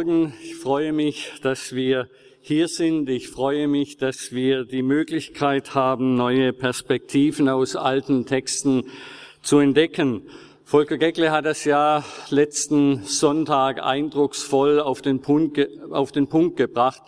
Morgen. 0.00 0.32
Ich 0.42 0.56
freue 0.56 0.94
mich, 0.94 1.30
dass 1.42 1.74
wir 1.74 2.08
hier 2.40 2.68
sind. 2.68 3.10
Ich 3.10 3.28
freue 3.28 3.68
mich, 3.68 3.98
dass 3.98 4.32
wir 4.32 4.64
die 4.64 4.80
Möglichkeit 4.80 5.74
haben, 5.74 6.16
neue 6.16 6.54
Perspektiven 6.54 7.50
aus 7.50 7.76
alten 7.76 8.24
Texten 8.24 8.84
zu 9.42 9.58
entdecken. 9.58 10.22
Volker 10.64 10.96
Geckle 10.96 11.30
hat 11.32 11.44
das 11.44 11.66
ja 11.66 12.02
letzten 12.30 13.02
Sonntag 13.04 13.82
eindrucksvoll 13.82 14.80
auf 14.80 15.02
den 15.02 15.20
Punkt, 15.20 15.60
auf 15.90 16.12
den 16.12 16.28
Punkt 16.28 16.56
gebracht. 16.56 17.02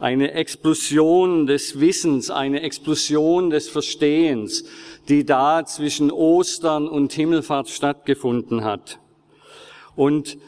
Eine 0.00 0.32
Explosion 0.32 1.46
des 1.46 1.78
Wissens, 1.78 2.28
eine 2.28 2.62
Explosion 2.62 3.50
des 3.50 3.68
Verstehens, 3.68 4.64
die 5.08 5.24
da 5.24 5.64
zwischen 5.64 6.10
Ostern 6.10 6.88
und 6.88 7.12
Himmelfahrt 7.12 7.68
stattgefunden 7.68 8.64
hat. 8.64 8.98
Und 9.94 10.38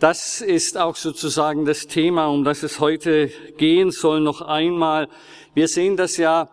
das 0.00 0.40
ist 0.40 0.78
auch 0.78 0.96
sozusagen 0.96 1.66
das 1.66 1.86
Thema, 1.86 2.26
um 2.28 2.42
das 2.42 2.62
es 2.62 2.80
heute 2.80 3.30
gehen 3.58 3.90
soll, 3.90 4.20
noch 4.20 4.40
einmal. 4.40 5.08
Wir 5.54 5.68
sehen 5.68 5.98
das 5.98 6.16
ja, 6.16 6.48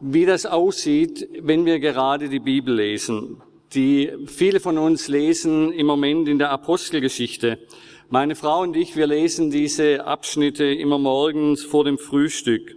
wie 0.00 0.24
das 0.26 0.46
aussieht, 0.46 1.28
wenn 1.40 1.66
wir 1.66 1.80
gerade 1.80 2.28
die 2.28 2.38
Bibel 2.38 2.72
lesen. 2.72 3.42
Die 3.74 4.12
viele 4.26 4.60
von 4.60 4.78
uns 4.78 5.08
lesen 5.08 5.72
im 5.72 5.86
Moment 5.86 6.28
in 6.28 6.38
der 6.38 6.50
Apostelgeschichte. 6.50 7.58
Meine 8.10 8.36
Frau 8.36 8.60
und 8.60 8.76
ich, 8.76 8.94
wir 8.94 9.08
lesen 9.08 9.50
diese 9.50 10.04
Abschnitte 10.06 10.64
immer 10.64 10.98
morgens 10.98 11.64
vor 11.64 11.82
dem 11.82 11.98
Frühstück. 11.98 12.76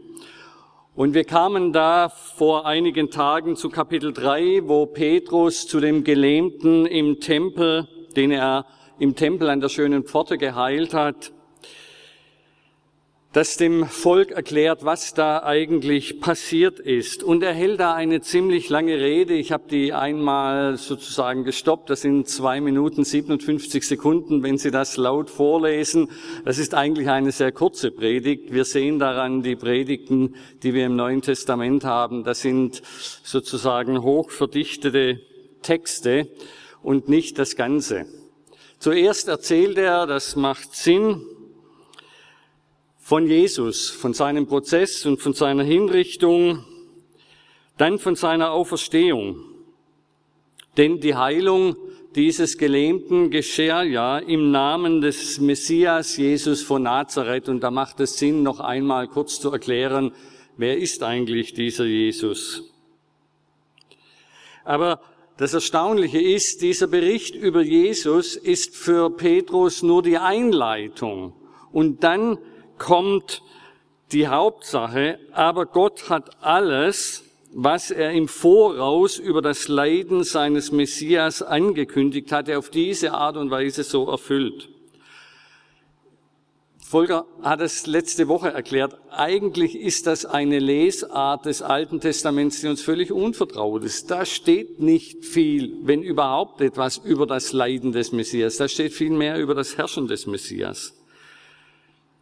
Und 0.95 1.13
wir 1.13 1.25
kamen 1.25 1.73
da 1.73 2.09
vor 2.09 2.65
einigen 2.65 3.11
Tagen 3.11 3.55
zu 3.55 3.69
Kapitel 3.69 4.13
3, 4.13 4.61
wo 4.63 4.87
Petrus 4.87 5.67
zu 5.67 5.79
dem 5.79 6.03
Gelähmten 6.03 6.87
im 6.87 7.19
Tempel, 7.19 7.87
den 8.15 8.31
er 8.31 8.65
im 8.99 9.15
Tempel 9.15 9.49
an 9.49 9.61
der 9.61 9.69
schönen 9.69 10.03
Pforte 10.03 10.37
geheilt 10.37 10.93
hat, 10.93 11.31
das 13.33 13.55
dem 13.55 13.85
Volk 13.85 14.31
erklärt, 14.31 14.83
was 14.83 15.13
da 15.13 15.43
eigentlich 15.43 16.21
passiert 16.21 16.79
ist. 16.79 17.21
Und 17.21 17.43
er 17.43 17.53
hält 17.53 17.79
da 17.79 17.93
eine 17.93 18.21
ziemlich 18.21 18.69
lange 18.69 18.99
Rede. 18.99 19.35
Ich 19.35 19.51
habe 19.51 19.65
die 19.69 19.93
einmal 19.93 20.77
sozusagen 20.77 21.43
gestoppt. 21.43 21.91
Das 21.91 22.01
sind 22.01 22.27
zwei 22.27 22.61
Minuten 22.61 23.03
57 23.03 23.85
Sekunden, 23.85 24.41
wenn 24.41 24.57
Sie 24.57 24.71
das 24.71 24.97
laut 24.97 25.29
vorlesen. 25.29 26.09
Das 26.45 26.57
ist 26.57 26.73
eigentlich 26.73 27.09
eine 27.09 27.31
sehr 27.31 27.51
kurze 27.51 27.91
Predigt. 27.91 28.53
Wir 28.53 28.65
sehen 28.65 28.97
daran 28.97 29.43
die 29.43 29.55
Predigten, 29.55 30.33
die 30.63 30.73
wir 30.73 30.87
im 30.87 30.95
Neuen 30.95 31.21
Testament 31.21 31.83
haben. 31.83 32.23
Das 32.23 32.41
sind 32.41 32.81
sozusagen 33.23 34.01
hochverdichtete 34.01 35.19
Texte 35.61 36.27
und 36.81 37.07
nicht 37.07 37.37
das 37.37 37.55
Ganze. 37.55 38.07
Zuerst 38.79 39.27
erzählt 39.27 39.77
er, 39.77 40.05
das 40.05 40.35
macht 40.35 40.75
Sinn, 40.75 41.21
von 43.07 43.25
Jesus, 43.25 43.89
von 43.89 44.13
seinem 44.13 44.47
Prozess 44.47 45.05
und 45.05 45.21
von 45.21 45.31
seiner 45.31 45.63
Hinrichtung, 45.63 46.65
dann 47.77 47.99
von 47.99 48.15
seiner 48.15 48.51
Auferstehung. 48.51 49.45
Denn 50.75 50.99
die 50.99 51.15
Heilung 51.15 51.77
dieses 52.15 52.57
Gelähmten 52.57 53.31
geschah 53.31 53.83
ja 53.83 54.17
im 54.17 54.51
Namen 54.51 54.99
des 54.99 55.39
Messias 55.39 56.17
Jesus 56.17 56.61
von 56.63 56.83
Nazareth. 56.83 57.47
Und 57.47 57.61
da 57.61 57.71
macht 57.71 58.01
es 58.01 58.17
Sinn, 58.17 58.43
noch 58.43 58.59
einmal 58.59 59.07
kurz 59.07 59.39
zu 59.39 59.51
erklären, 59.51 60.11
wer 60.57 60.77
ist 60.77 61.01
eigentlich 61.01 61.53
dieser 61.53 61.85
Jesus? 61.85 62.63
Aber 64.65 64.99
das 65.37 65.53
Erstaunliche 65.53 66.19
ist, 66.19 66.61
dieser 66.61 66.87
Bericht 66.87 67.35
über 67.35 67.61
Jesus 67.61 68.35
ist 68.35 68.75
für 68.75 69.11
Petrus 69.11 69.83
nur 69.83 70.01
die 70.01 70.17
Einleitung. 70.17 71.33
Und 71.71 72.03
dann 72.03 72.39
kommt 72.79 73.43
die 74.11 74.27
Hauptsache, 74.27 75.19
aber 75.33 75.67
Gott 75.67 76.09
hat 76.09 76.41
alles, 76.41 77.23
was 77.53 77.91
er 77.91 78.11
im 78.11 78.27
Voraus 78.27 79.19
über 79.19 79.41
das 79.41 79.67
Leiden 79.67 80.23
seines 80.23 80.71
Messias 80.71 81.41
angekündigt 81.41 82.31
hatte, 82.31 82.57
auf 82.57 82.69
diese 82.69 83.13
Art 83.13 83.37
und 83.37 83.51
Weise 83.51 83.83
so 83.83 84.09
erfüllt. 84.09 84.69
Volker 86.89 87.25
hat 87.41 87.59
es 87.59 87.85
letzte 87.85 88.29
Woche 88.29 88.47
erklärt. 88.47 88.97
Eigentlich 89.11 89.75
ist 89.75 90.07
das 90.07 90.25
eine 90.25 90.57
Lesart 90.59 91.45
des 91.45 91.61
Alten 91.61 91.99
Testaments, 91.99 92.61
die 92.61 92.67
uns 92.67 92.81
völlig 92.81 93.11
unvertraut 93.11 93.83
ist. 93.83 94.09
Da 94.09 94.25
steht 94.25 94.79
nicht 94.79 95.25
viel, 95.25 95.73
wenn 95.81 96.01
überhaupt 96.01 96.61
etwas, 96.61 96.95
über 96.95 97.27
das 97.27 97.51
Leiden 97.51 97.91
des 97.91 98.13
Messias. 98.13 98.55
Da 98.55 98.69
steht 98.69 98.93
viel 98.93 99.09
mehr 99.09 99.37
über 99.37 99.53
das 99.53 99.77
Herrschen 99.77 100.07
des 100.07 100.27
Messias. 100.27 100.93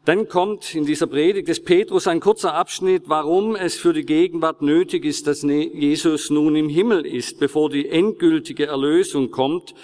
Dann 0.06 0.28
kommt 0.28 0.74
in 0.74 0.88
dieser 0.88 1.06
Predigt 1.06 1.48
des 1.48 1.64
Petrus 1.64 2.08
ein 2.08 2.20
kurzer 2.20 2.56
Abschnitt, 2.56 3.04
warum 3.06 3.56
es 3.56 3.76
für 3.76 3.94
die 3.94 4.06
Gegenwart 4.06 4.64
nötig 4.64 5.06
ist, 5.06 5.28
dass 5.28 5.44
Jesus 5.44 6.32
nun 6.32 6.56
im 6.56 6.70
Himmel 6.70 7.06
ist, 7.06 7.40
bevor 7.40 7.70
die 7.70 7.88
endgültige 7.88 8.66
Erlösung 8.66 9.30
kommt 9.30 9.76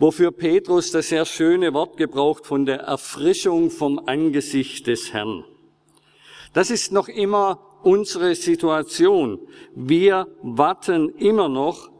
wofür 0.00 0.32
Petrus 0.32 0.90
das 0.90 1.10
sehr 1.10 1.26
schöne 1.26 1.74
Wort 1.74 1.98
gebraucht 1.98 2.46
von 2.46 2.64
der 2.64 2.80
Erfrischung 2.80 3.70
vom 3.70 4.00
Angesicht 4.06 4.86
des 4.86 5.12
Herrn. 5.12 5.44
Das 6.54 6.70
ist 6.70 6.90
noch 6.90 7.06
immer 7.06 7.60
unsere 7.82 8.34
Situation. 8.34 9.38
Wir 9.74 10.26
warten 10.42 11.10
immer 11.16 11.48
noch 11.48 11.90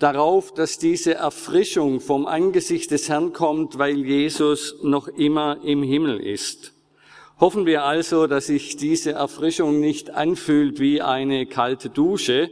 darauf, 0.00 0.52
dass 0.52 0.78
diese 0.78 1.14
Erfrischung 1.14 2.00
vom 2.00 2.26
Angesicht 2.26 2.90
des 2.90 3.08
Herrn 3.08 3.32
kommt, 3.32 3.78
weil 3.78 3.98
Jesus 4.04 4.74
noch 4.82 5.06
immer 5.06 5.58
im 5.62 5.84
Himmel 5.84 6.18
ist. 6.18 6.74
Hoffen 7.38 7.66
wir 7.66 7.84
also, 7.84 8.26
dass 8.26 8.46
sich 8.48 8.76
diese 8.76 9.12
Erfrischung 9.12 9.78
nicht 9.78 10.10
anfühlt 10.10 10.80
wie 10.80 11.00
eine 11.00 11.46
kalte 11.46 11.88
Dusche, 11.88 12.50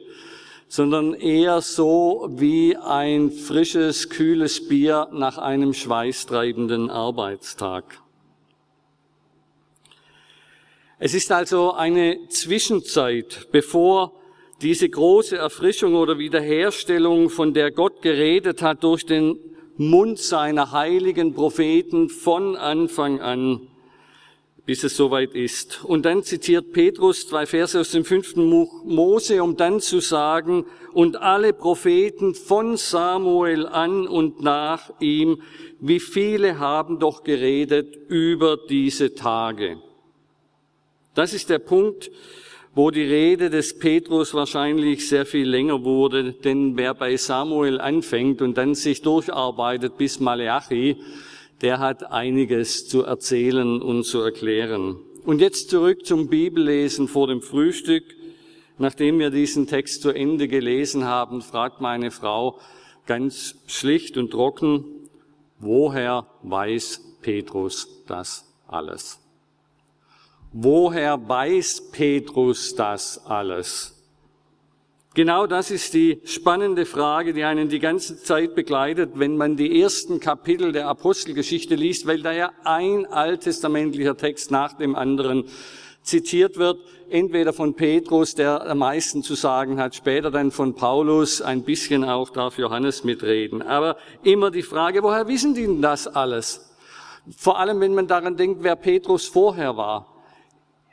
sondern 0.69 1.15
eher 1.15 1.62
so 1.62 2.29
wie 2.31 2.77
ein 2.77 3.31
frisches, 3.31 4.11
kühles 4.11 4.69
Bier 4.69 5.09
nach 5.12 5.39
einem 5.39 5.73
schweißtreibenden 5.73 6.91
Arbeitstag. 6.91 8.03
Es 10.99 11.15
ist 11.15 11.33
also 11.33 11.73
eine 11.73 12.29
Zwischenzeit, 12.29 13.49
bevor 13.51 14.12
diese 14.61 14.89
große 14.89 15.37
Erfrischung 15.37 15.95
oder 15.95 16.19
Wiederherstellung, 16.19 17.31
von 17.31 17.55
der 17.55 17.71
Gott 17.71 18.03
geredet 18.03 18.61
hat 18.61 18.83
durch 18.83 19.06
den 19.06 19.39
Mund 19.77 20.19
seiner 20.19 20.73
heiligen 20.73 21.35
Propheten 21.35 22.11
von 22.11 22.56
Anfang 22.56 23.21
an 23.21 23.69
bis 24.69 24.84
es 24.84 24.99
soweit 24.99 25.34
ist. 25.34 25.83
Und 25.83 26.05
dann 26.05 26.23
zitiert 26.23 26.75
Petrus 26.75 27.27
zwei 27.27 27.47
Verse 27.47 27.81
aus 27.81 27.91
dem 27.93 28.05
fünften 28.05 28.45
Mose, 28.45 29.43
um 29.43 29.56
dann 29.56 29.81
zu 29.81 30.01
sagen, 30.01 30.67
und 30.93 31.17
alle 31.17 31.55
Propheten 31.55 32.34
von 32.34 32.77
Samuel 32.77 33.67
an 33.67 34.06
und 34.06 34.43
nach 34.43 34.91
ihm, 35.01 35.41
wie 35.81 36.00
viele 36.00 36.59
haben 36.59 36.99
doch 36.99 37.25
geredet 37.25 37.97
über 38.09 38.59
diese 38.59 39.15
Tage. 39.15 39.79
Das 41.14 41.32
ist 41.32 41.49
der 41.49 41.61
Punkt, 41.61 42.11
wo 42.75 42.91
die 42.91 43.05
Rede 43.05 43.49
des 43.49 43.79
Petrus 43.79 44.35
wahrscheinlich 44.35 45.09
sehr 45.09 45.25
viel 45.25 45.49
länger 45.49 45.82
wurde, 45.82 46.35
denn 46.35 46.76
wer 46.76 46.93
bei 46.93 47.17
Samuel 47.17 47.81
anfängt 47.81 48.43
und 48.43 48.59
dann 48.59 48.75
sich 48.75 49.00
durcharbeitet 49.00 49.97
bis 49.97 50.21
Maleachi, 50.21 50.99
der 51.60 51.78
hat 51.78 52.10
einiges 52.10 52.87
zu 52.87 53.02
erzählen 53.02 53.82
und 53.82 54.05
zu 54.05 54.20
erklären. 54.20 54.96
Und 55.25 55.40
jetzt 55.40 55.70
zurück 55.70 56.06
zum 56.06 56.28
Bibellesen 56.28 57.08
vor 57.08 57.26
dem 57.26 57.43
Frühstück. 57.43 58.05
Nachdem 58.78 59.19
wir 59.19 59.31
diesen 59.31 59.66
Text 59.66 60.02
zu 60.02 60.10
Ende 60.10 60.46
gelesen 60.46 61.05
haben, 61.05 61.43
fragt 61.43 61.81
meine 61.81 62.10
Frau 62.10 62.58
ganz 63.06 63.56
schlicht 63.66 64.16
und 64.16 64.31
trocken, 64.31 64.84
woher 65.58 66.28
weiß 66.43 67.16
Petrus 67.22 67.88
das 68.06 68.44
alles? 68.69 69.19
Woher 70.52 71.28
weiß 71.28 71.90
Petrus 71.90 72.75
das 72.75 73.19
alles? 73.26 73.98
Genau 75.19 75.49
das 75.49 75.73
ist 75.73 75.94
die 75.94 76.20
spannende 76.23 76.87
Frage, 76.87 77.32
die 77.32 77.43
einen 77.43 77.69
die 77.69 77.81
ganze 77.81 78.23
Zeit 78.23 78.55
begleitet, 78.55 79.15
wenn 79.15 79.37
man 79.37 79.56
die 79.56 79.82
ersten 79.82 80.20
Kapitel 80.20 80.70
der 80.70 80.87
Apostelgeschichte 80.87 81.75
liest, 81.75 82.06
weil 82.06 82.23
da 82.23 82.31
ja 82.31 82.53
ein 82.62 83.05
alttestamentlicher 83.05 84.17
Text 84.17 84.53
nach 84.53 84.75
dem 84.75 84.94
anderen 84.94 85.47
zitiert 86.03 86.56
wird, 86.56 86.79
entweder 87.11 87.53
von 87.53 87.75
Petrus, 87.75 88.37
der 88.37 88.65
am 88.65 88.79
meisten 88.79 89.25
zu 89.25 89.35
sagen 89.35 89.81
hat, 89.81 89.97
später 89.97 90.31
dann 90.31 90.53
von 90.53 90.76
Paulus, 90.76 91.43
ein 91.43 91.64
bisschen 91.64 92.05
auch 92.05 92.31
darf 92.31 92.56
Johannes 92.56 93.03
mitreden. 93.03 93.61
Aber 93.61 93.97
immer 94.23 94.53
die 94.53 94.62
Frage, 94.62 95.03
woher 95.03 95.26
wissen 95.26 95.53
die 95.53 95.62
denn 95.62 95.82
das 95.82 96.06
alles? 96.06 96.76
Vor 97.37 97.59
allem, 97.59 97.81
wenn 97.81 97.93
man 97.93 98.06
daran 98.06 98.37
denkt, 98.37 98.62
wer 98.62 98.76
Petrus 98.76 99.26
vorher 99.26 99.76
war. 99.76 100.23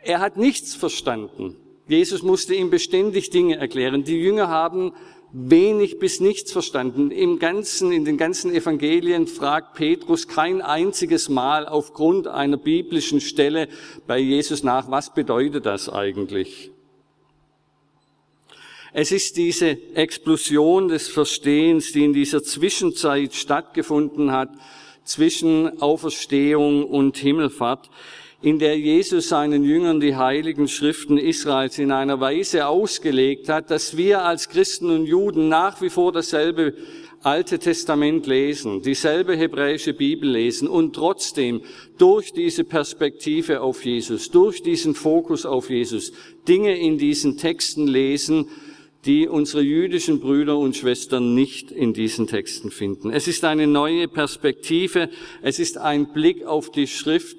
Er 0.02 0.20
hat 0.20 0.36
nichts 0.36 0.74
verstanden. 0.74 1.58
Jesus 1.88 2.24
musste 2.24 2.56
ihm 2.56 2.70
beständig 2.70 3.30
Dinge 3.30 3.58
erklären. 3.58 4.04
Die 4.04 4.20
Jünger 4.20 4.48
haben 4.48 4.94
wenig 5.32 6.00
bis 6.00 6.20
nichts 6.20 6.52
verstanden. 6.52 7.12
Im 7.12 7.40
ganzen, 7.40 7.92
in 7.92 8.06
den 8.06 8.18
ganzen 8.18 8.54
Evangelien 8.54 9.28
fragt 9.28 9.76
Petrus 9.76 10.28
kein 10.28 10.62
einziges 10.62 11.30
Mal 11.30 11.68
aufgrund 11.68 12.28
einer 12.28 12.58
biblischen 12.58 13.22
Stelle 13.22 13.68
bei 14.08 14.18
Jesus 14.18 14.64
nach, 14.64 14.90
was 14.90 15.14
bedeutet 15.14 15.66
das 15.66 15.90
eigentlich? 15.90 16.72
Es 18.94 19.12
ist 19.12 19.36
diese 19.36 19.78
Explosion 19.94 20.88
des 20.88 21.10
Verstehens, 21.10 21.92
die 21.92 22.06
in 22.06 22.14
dieser 22.14 22.42
Zwischenzeit 22.42 23.34
stattgefunden 23.34 24.32
hat, 24.32 24.50
zwischen 25.04 25.82
Auferstehung 25.82 26.86
und 26.86 27.18
Himmelfahrt, 27.18 27.90
in 28.42 28.60
der 28.60 28.78
Jesus 28.78 29.30
seinen 29.30 29.64
Jüngern 29.64 30.00
die 30.00 30.16
heiligen 30.16 30.68
Schriften 30.68 31.18
Israels 31.18 31.80
in 31.80 31.92
einer 31.92 32.20
Weise 32.20 32.68
ausgelegt 32.68 33.50
hat, 33.50 33.72
dass 33.72 33.98
wir 33.98 34.24
als 34.24 34.50
Christen 34.50 34.90
und 34.90 35.06
Juden 35.06 35.50
nach 35.50 35.82
wie 35.82 35.90
vor 35.90 36.12
dasselbe 36.12 36.74
Alte 37.26 37.58
Testament 37.58 38.28
lesen, 38.28 38.84
dieselbe 38.84 39.36
hebräische 39.36 39.94
Bibel 39.94 40.30
lesen 40.30 40.68
und 40.68 40.94
trotzdem 40.94 41.62
durch 41.98 42.34
diese 42.34 42.64
Perspektive 42.64 43.62
auf 43.62 43.84
Jesus, 43.84 44.30
durch 44.30 44.62
diesen 44.62 44.94
Fokus 44.94 45.44
auf 45.44 45.72
Jesus, 45.72 46.12
Dinge 46.48 46.78
in 46.78 47.00
diesen 47.00 47.38
Texten 47.38 47.88
lesen, 47.88 48.48
die 49.06 49.28
unsere 49.28 49.64
jüdischen 49.64 50.20
Brüder 50.20 50.60
und 50.60 50.76
Schwestern 50.76 51.34
nicht 51.34 51.72
in 51.72 51.94
diesen 51.94 52.28
Texten 52.28 52.70
finden. 52.70 53.10
Es 53.10 53.28
ist 53.28 53.44
eine 53.44 53.66
neue 53.66 54.08
Perspektive, 54.08 55.10
es 55.42 55.58
ist 55.58 55.80
ein 55.80 56.14
Blick 56.14 56.46
auf 56.46 56.70
die 56.70 56.86
Schrift, 56.86 57.38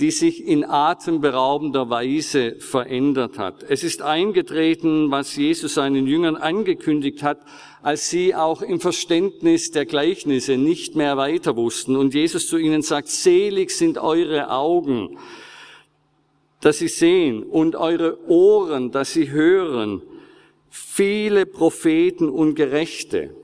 die 0.00 0.10
sich 0.10 0.46
in 0.46 0.64
atemberaubender 0.64 1.90
Weise 1.90 2.56
verändert 2.58 3.38
hat. 3.38 3.62
Es 3.62 3.84
ist 3.84 4.02
eingetreten, 4.02 5.10
was 5.10 5.36
Jesus 5.36 5.74
seinen 5.74 6.06
Jüngern 6.06 6.36
angekündigt 6.36 7.22
hat, 7.22 7.38
als 7.82 8.08
sie 8.08 8.34
auch 8.34 8.62
im 8.62 8.80
Verständnis 8.80 9.70
der 9.70 9.84
Gleichnisse 9.84 10.56
nicht 10.56 10.96
mehr 10.96 11.16
weiter 11.16 11.56
wussten. 11.56 11.96
Und 11.96 12.14
Jesus 12.14 12.48
zu 12.48 12.56
ihnen 12.56 12.82
sagt, 12.82 13.08
selig 13.08 13.70
sind 13.70 13.98
eure 13.98 14.50
Augen, 14.50 15.18
dass 16.60 16.78
sie 16.78 16.88
sehen 16.88 17.42
und 17.42 17.76
eure 17.76 18.18
Ohren, 18.28 18.92
dass 18.92 19.12
sie 19.12 19.30
hören. 19.30 20.00
Viele 20.70 21.44
Propheten 21.44 22.30
und 22.30 22.54
Gerechte 22.54 23.34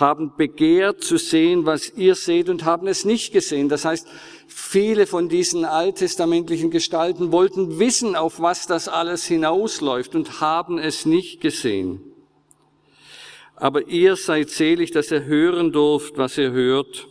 haben 0.00 0.32
begehrt 0.36 1.02
zu 1.02 1.16
sehen, 1.16 1.66
was 1.66 1.92
ihr 1.96 2.14
seht 2.14 2.48
und 2.48 2.64
haben 2.64 2.86
es 2.86 3.04
nicht 3.04 3.32
gesehen. 3.32 3.68
Das 3.68 3.84
heißt, 3.84 4.06
viele 4.48 5.06
von 5.06 5.28
diesen 5.28 5.64
alttestamentlichen 5.64 6.70
Gestalten 6.70 7.32
wollten 7.32 7.78
wissen, 7.78 8.16
auf 8.16 8.40
was 8.40 8.66
das 8.66 8.88
alles 8.88 9.24
hinausläuft 9.26 10.14
und 10.14 10.40
haben 10.40 10.78
es 10.78 11.06
nicht 11.06 11.40
gesehen. 11.40 12.00
Aber 13.56 13.88
ihr 13.88 14.16
seid 14.16 14.48
selig, 14.48 14.90
dass 14.90 15.10
ihr 15.10 15.24
hören 15.24 15.70
durft, 15.70 16.16
was 16.16 16.38
ihr 16.38 16.50
hört. 16.52 17.06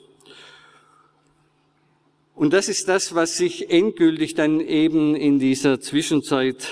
Und 2.33 2.53
das 2.53 2.69
ist 2.69 2.87
das, 2.87 3.13
was 3.13 3.37
sich 3.37 3.69
endgültig 3.69 4.33
dann 4.33 4.59
eben 4.59 5.15
in 5.15 5.39
dieser 5.39 5.79
Zwischenzeit 5.79 6.67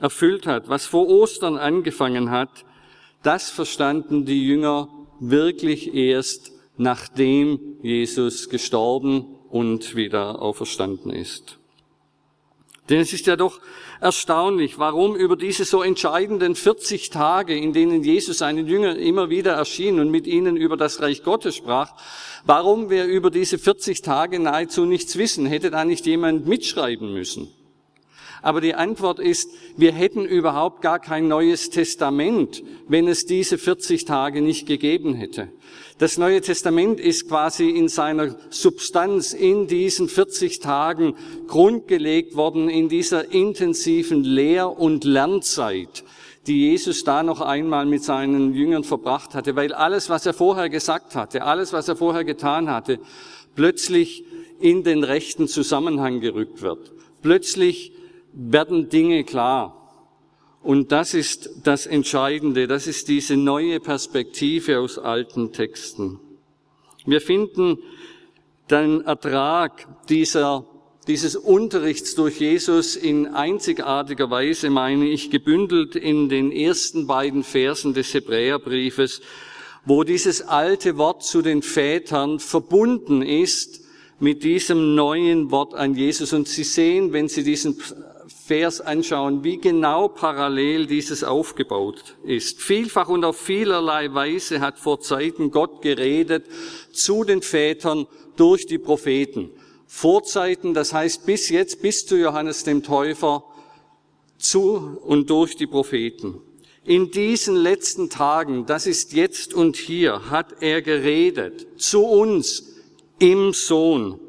erfüllt 0.00 0.46
hat, 0.46 0.68
was 0.68 0.86
vor 0.86 1.08
Ostern 1.08 1.56
angefangen 1.56 2.30
hat, 2.30 2.64
das 3.24 3.50
verstanden 3.50 4.24
die 4.24 4.46
Jünger 4.46 4.88
wirklich 5.20 5.94
erst, 5.94 6.52
nachdem 6.76 7.78
Jesus 7.82 8.48
gestorben 8.48 9.26
und 9.50 9.94
wieder 9.94 10.40
auferstanden 10.42 11.10
ist. 11.10 11.58
Denn 12.90 13.00
es 13.00 13.14
ist 13.14 13.26
ja 13.26 13.36
doch 13.36 13.60
erstaunlich, 14.00 14.78
warum 14.78 15.16
über 15.16 15.36
diese 15.36 15.64
so 15.64 15.82
entscheidenden 15.82 16.54
40 16.54 17.08
Tage, 17.08 17.56
in 17.56 17.72
denen 17.72 18.02
Jesus 18.04 18.38
seinen 18.38 18.66
Jüngern 18.66 18.96
immer 18.96 19.30
wieder 19.30 19.52
erschien 19.52 20.00
und 20.00 20.10
mit 20.10 20.26
ihnen 20.26 20.58
über 20.58 20.76
das 20.76 21.00
Reich 21.00 21.22
Gottes 21.22 21.56
sprach, 21.56 21.92
warum 22.44 22.90
wir 22.90 23.06
über 23.06 23.30
diese 23.30 23.58
40 23.58 24.02
Tage 24.02 24.38
nahezu 24.38 24.84
nichts 24.84 25.16
wissen. 25.16 25.46
Hätte 25.46 25.70
da 25.70 25.86
nicht 25.86 26.04
jemand 26.04 26.46
mitschreiben 26.46 27.14
müssen? 27.14 27.48
Aber 28.44 28.60
die 28.60 28.74
Antwort 28.74 29.20
ist, 29.20 29.48
wir 29.78 29.92
hätten 29.92 30.26
überhaupt 30.26 30.82
gar 30.82 30.98
kein 30.98 31.28
neues 31.28 31.70
Testament, 31.70 32.62
wenn 32.86 33.08
es 33.08 33.24
diese 33.24 33.56
40 33.56 34.04
Tage 34.04 34.42
nicht 34.42 34.66
gegeben 34.66 35.14
hätte. 35.14 35.48
Das 35.96 36.18
Neue 36.18 36.42
Testament 36.42 37.00
ist 37.00 37.26
quasi 37.26 37.70
in 37.70 37.88
seiner 37.88 38.36
Substanz 38.50 39.32
in 39.32 39.66
diesen 39.66 40.10
40 40.10 40.60
Tagen 40.60 41.14
grundgelegt 41.46 42.36
worden, 42.36 42.68
in 42.68 42.90
dieser 42.90 43.32
intensiven 43.32 44.24
Lehr- 44.24 44.78
und 44.78 45.04
Lernzeit, 45.04 46.04
die 46.46 46.68
Jesus 46.68 47.02
da 47.02 47.22
noch 47.22 47.40
einmal 47.40 47.86
mit 47.86 48.04
seinen 48.04 48.52
Jüngern 48.52 48.84
verbracht 48.84 49.34
hatte, 49.34 49.56
weil 49.56 49.72
alles, 49.72 50.10
was 50.10 50.26
er 50.26 50.34
vorher 50.34 50.68
gesagt 50.68 51.14
hatte, 51.14 51.44
alles, 51.44 51.72
was 51.72 51.88
er 51.88 51.96
vorher 51.96 52.24
getan 52.24 52.68
hatte, 52.68 52.98
plötzlich 53.54 54.22
in 54.60 54.84
den 54.84 55.02
rechten 55.02 55.48
Zusammenhang 55.48 56.20
gerückt 56.20 56.60
wird. 56.60 56.92
Plötzlich 57.22 57.94
werden 58.34 58.88
Dinge 58.88 59.24
klar. 59.24 59.80
Und 60.62 60.92
das 60.92 61.14
ist 61.14 61.50
das 61.62 61.86
Entscheidende, 61.86 62.66
das 62.66 62.86
ist 62.86 63.08
diese 63.08 63.36
neue 63.36 63.80
Perspektive 63.80 64.80
aus 64.80 64.98
alten 64.98 65.52
Texten. 65.52 66.18
Wir 67.04 67.20
finden 67.20 67.78
den 68.70 69.02
Ertrag 69.02 69.86
dieser, 70.08 70.64
dieses 71.06 71.36
Unterrichts 71.36 72.14
durch 72.14 72.40
Jesus 72.40 72.96
in 72.96 73.26
einzigartiger 73.26 74.30
Weise, 74.30 74.70
meine 74.70 75.06
ich, 75.06 75.30
gebündelt 75.30 75.96
in 75.96 76.30
den 76.30 76.50
ersten 76.50 77.06
beiden 77.06 77.44
Versen 77.44 77.92
des 77.92 78.14
Hebräerbriefes, 78.14 79.20
wo 79.84 80.02
dieses 80.02 80.40
alte 80.40 80.96
Wort 80.96 81.22
zu 81.24 81.42
den 81.42 81.60
Vätern 81.60 82.38
verbunden 82.38 83.20
ist 83.20 83.82
mit 84.18 84.44
diesem 84.44 84.94
neuen 84.94 85.50
Wort 85.50 85.74
an 85.74 85.94
Jesus. 85.94 86.32
Und 86.32 86.48
Sie 86.48 86.64
sehen, 86.64 87.12
wenn 87.12 87.28
Sie 87.28 87.44
diesen 87.44 87.76
Vers 88.46 88.82
anschauen, 88.82 89.42
wie 89.42 89.56
genau 89.56 90.08
parallel 90.08 90.86
dieses 90.86 91.24
aufgebaut 91.24 92.16
ist. 92.24 92.60
Vielfach 92.60 93.08
und 93.08 93.24
auf 93.24 93.38
vielerlei 93.38 94.12
Weise 94.12 94.60
hat 94.60 94.78
vor 94.78 95.00
Zeiten 95.00 95.50
Gott 95.50 95.80
geredet 95.80 96.44
zu 96.92 97.24
den 97.24 97.40
Vätern 97.40 98.06
durch 98.36 98.66
die 98.66 98.76
Propheten. 98.76 99.48
Vorzeiten, 99.86 100.74
das 100.74 100.92
heißt 100.92 101.24
bis 101.24 101.48
jetzt, 101.48 101.80
bis 101.80 102.04
zu 102.04 102.16
Johannes 102.16 102.64
dem 102.64 102.82
Täufer, 102.82 103.44
zu 104.36 104.98
und 105.02 105.30
durch 105.30 105.56
die 105.56 105.66
Propheten. 105.66 106.42
In 106.84 107.10
diesen 107.10 107.56
letzten 107.56 108.10
Tagen, 108.10 108.66
das 108.66 108.86
ist 108.86 109.14
jetzt 109.14 109.54
und 109.54 109.76
hier, 109.76 110.28
hat 110.28 110.60
er 110.60 110.82
geredet 110.82 111.66
zu 111.80 112.04
uns 112.04 112.74
im 113.18 113.54
Sohn. 113.54 114.20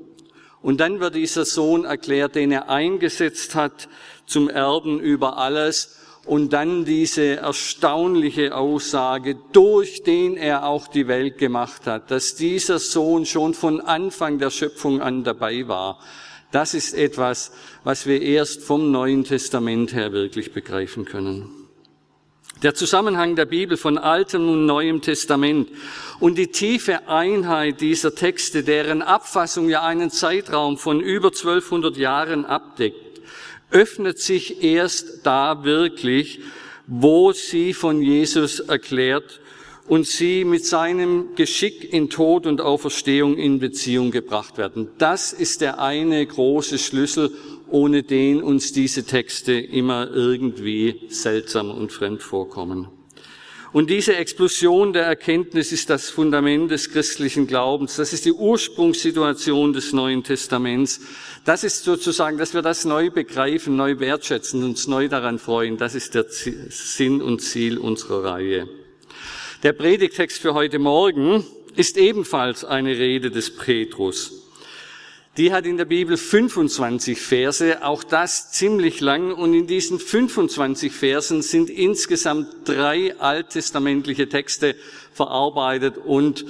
Und 0.65 0.79
dann 0.79 0.99
wird 0.99 1.13
dieser 1.13 1.45
Sohn 1.45 1.85
erklärt, 1.85 2.33
den 2.33 2.51
er 2.51 2.69
eingesetzt 2.69 3.53
hat 3.53 3.87
zum 4.25 4.49
Erben 4.49 4.99
über 4.99 5.37
alles. 5.37 5.95
Und 6.25 6.53
dann 6.53 6.85
diese 6.85 7.35
erstaunliche 7.35 8.55
Aussage, 8.55 9.37
durch 9.51 10.01
den 10.01 10.35
er 10.35 10.65
auch 10.65 10.87
die 10.87 11.07
Welt 11.07 11.37
gemacht 11.37 11.85
hat, 11.85 12.09
dass 12.09 12.33
dieser 12.33 12.79
Sohn 12.79 13.27
schon 13.27 13.53
von 13.53 13.79
Anfang 13.79 14.39
der 14.39 14.49
Schöpfung 14.49 15.01
an 15.01 15.23
dabei 15.23 15.67
war. 15.67 15.99
Das 16.51 16.73
ist 16.73 16.95
etwas, 16.95 17.51
was 17.83 18.07
wir 18.07 18.23
erst 18.23 18.63
vom 18.63 18.91
Neuen 18.91 19.23
Testament 19.23 19.93
her 19.93 20.13
wirklich 20.13 20.51
begreifen 20.51 21.05
können. 21.05 21.64
Der 22.63 22.73
Zusammenhang 22.73 23.35
der 23.35 23.45
Bibel 23.45 23.75
von 23.75 23.97
Altem 23.97 24.47
und 24.47 24.65
Neuem 24.65 25.01
Testament 25.01 25.67
und 26.21 26.37
die 26.37 26.47
tiefe 26.47 27.09
Einheit 27.09 27.81
dieser 27.81 28.15
Texte, 28.15 28.63
deren 28.63 29.01
Abfassung 29.01 29.67
ja 29.67 29.83
einen 29.83 30.09
Zeitraum 30.09 30.77
von 30.77 31.01
über 31.01 31.27
1200 31.27 31.97
Jahren 31.97 32.45
abdeckt, 32.45 33.19
öffnet 33.71 34.19
sich 34.19 34.63
erst 34.63 35.25
da 35.25 35.65
wirklich, 35.65 36.39
wo 36.87 37.33
sie 37.33 37.73
von 37.73 38.01
Jesus 38.01 38.61
erklärt 38.61 39.41
und 39.87 40.07
sie 40.07 40.45
mit 40.45 40.65
seinem 40.65 41.35
Geschick 41.35 41.93
in 41.93 42.09
Tod 42.09 42.47
und 42.47 42.61
Auferstehung 42.61 43.37
in 43.37 43.59
Beziehung 43.59 44.11
gebracht 44.11 44.57
werden. 44.57 44.87
Das 44.97 45.33
ist 45.33 45.59
der 45.59 45.79
eine 45.79 46.25
große 46.25 46.77
Schlüssel, 46.79 47.31
ohne 47.75 48.03
den 48.03 48.41
uns 48.41 48.71
diese 48.71 49.05
Texte 49.05 49.51
immer 49.51 50.09
irgendwie 50.09 51.01
seltsam 51.09 51.71
und 51.71 51.91
fremd 51.91 52.23
vorkommen. 52.23 52.87
Und 53.73 53.89
diese 53.89 54.15
Explosion 54.15 54.93
der 54.93 55.03
Erkenntnis 55.03 55.73
ist 55.73 55.89
das 55.89 56.09
Fundament 56.09 56.71
des 56.71 56.89
christlichen 56.89 57.47
Glaubens. 57.47 57.97
Das 57.97 58.13
ist 58.13 58.23
die 58.23 58.31
Ursprungssituation 58.31 59.73
des 59.73 59.91
Neuen 59.91 60.23
Testaments. 60.23 61.01
Das 61.43 61.65
ist 61.65 61.83
sozusagen, 61.83 62.37
dass 62.37 62.53
wir 62.53 62.61
das 62.61 62.85
neu 62.85 63.09
begreifen, 63.09 63.75
neu 63.75 63.99
wertschätzen, 63.99 64.63
uns 64.63 64.87
neu 64.87 65.09
daran 65.09 65.37
freuen. 65.37 65.75
Das 65.75 65.95
ist 65.95 66.15
der 66.15 66.27
Sinn 66.29 67.21
und 67.21 67.41
Ziel 67.41 67.77
unserer 67.77 68.23
Reihe. 68.23 68.69
Der 69.63 69.73
Predigtext 69.73 70.41
für 70.41 70.53
heute 70.53 70.79
Morgen 70.79 71.45
ist 71.75 71.97
ebenfalls 71.97 72.63
eine 72.63 72.97
Rede 72.97 73.31
des 73.31 73.53
Petrus. 73.53 74.44
Die 75.37 75.51
hat 75.51 75.65
in 75.65 75.75
der 75.75 75.83
Bibel 75.83 76.15
25 76.15 77.19
Verse, 77.19 77.83
auch 77.83 78.05
das 78.05 78.53
ziemlich 78.53 79.01
lang. 79.01 79.33
Und 79.33 79.53
in 79.53 79.67
diesen 79.67 79.99
25 79.99 80.93
Versen 80.93 81.41
sind 81.41 81.69
insgesamt 81.69 82.47
drei 82.63 83.19
alttestamentliche 83.19 84.29
Texte 84.29 84.75
verarbeitet 85.11 85.97
und 85.97 86.45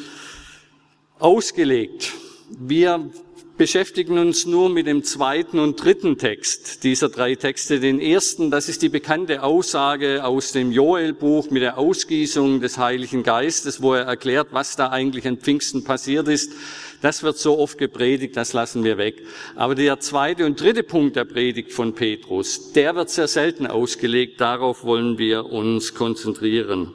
ausgelegt. 1.17 2.13
Wir 2.49 3.09
beschäftigen 3.57 4.19
uns 4.19 4.45
nur 4.45 4.69
mit 4.69 4.85
dem 4.85 5.03
zweiten 5.03 5.59
und 5.59 5.83
dritten 5.83 6.19
Text 6.19 6.83
dieser 6.83 7.09
drei 7.09 7.35
Texte. 7.35 7.79
Den 7.79 7.99
ersten, 7.99 8.51
das 8.51 8.69
ist 8.69 8.81
die 8.81 8.89
bekannte 8.89 9.41
Aussage 9.41 10.25
aus 10.25 10.51
dem 10.51 10.71
Joelbuch 10.71 11.49
mit 11.49 11.63
der 11.63 11.77
Ausgießung 11.77 12.59
des 12.59 12.77
Heiligen 12.77 13.23
Geistes, 13.23 13.81
wo 13.81 13.93
er 13.93 14.03
erklärt, 14.03 14.49
was 14.51 14.75
da 14.75 14.89
eigentlich 14.89 15.25
an 15.25 15.37
Pfingsten 15.37 15.83
passiert 15.85 16.27
ist. 16.27 16.51
Das 17.05 17.21
wird 17.21 17.37
so 17.37 17.59
oft 17.59 17.77
gepredigt, 17.77 18.35
das 18.35 18.53
lassen 18.53 18.83
wir 18.83 18.97
weg. 18.97 19.21
Aber 19.55 19.75
der 19.75 19.99
zweite 19.99 20.43
und 20.43 20.59
dritte 20.59 20.81
Punkt 20.81 21.15
der 21.15 21.25
Predigt 21.25 21.71
von 21.71 21.93
Petrus, 21.93 22.71
der 22.71 22.95
wird 22.95 23.11
sehr 23.11 23.27
selten 23.27 23.67
ausgelegt. 23.67 24.41
Darauf 24.41 24.83
wollen 24.83 25.19
wir 25.19 25.45
uns 25.45 25.93
konzentrieren. 25.93 26.91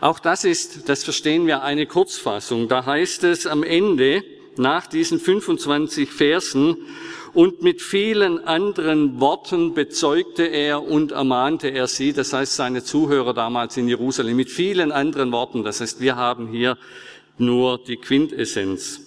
Auch 0.00 0.20
das 0.20 0.44
ist, 0.44 0.88
das 0.88 1.02
verstehen 1.02 1.48
wir, 1.48 1.64
eine 1.64 1.86
Kurzfassung. 1.86 2.68
Da 2.68 2.86
heißt 2.86 3.24
es 3.24 3.48
am 3.48 3.64
Ende, 3.64 4.22
nach 4.56 4.86
diesen 4.86 5.18
25 5.18 6.08
Versen, 6.08 6.76
und 7.34 7.60
mit 7.62 7.82
vielen 7.82 8.46
anderen 8.46 9.18
Worten 9.18 9.74
bezeugte 9.74 10.44
er 10.44 10.80
und 10.80 11.10
ermahnte 11.10 11.68
er 11.68 11.88
sie, 11.88 12.12
das 12.12 12.32
heißt 12.32 12.54
seine 12.54 12.84
Zuhörer 12.84 13.34
damals 13.34 13.76
in 13.76 13.88
Jerusalem, 13.88 14.36
mit 14.36 14.50
vielen 14.50 14.92
anderen 14.92 15.32
Worten. 15.32 15.64
Das 15.64 15.80
heißt, 15.80 16.00
wir 16.00 16.14
haben 16.14 16.48
hier 16.48 16.76
nur 17.42 17.82
die 17.84 17.96
Quintessenz. 17.96 19.00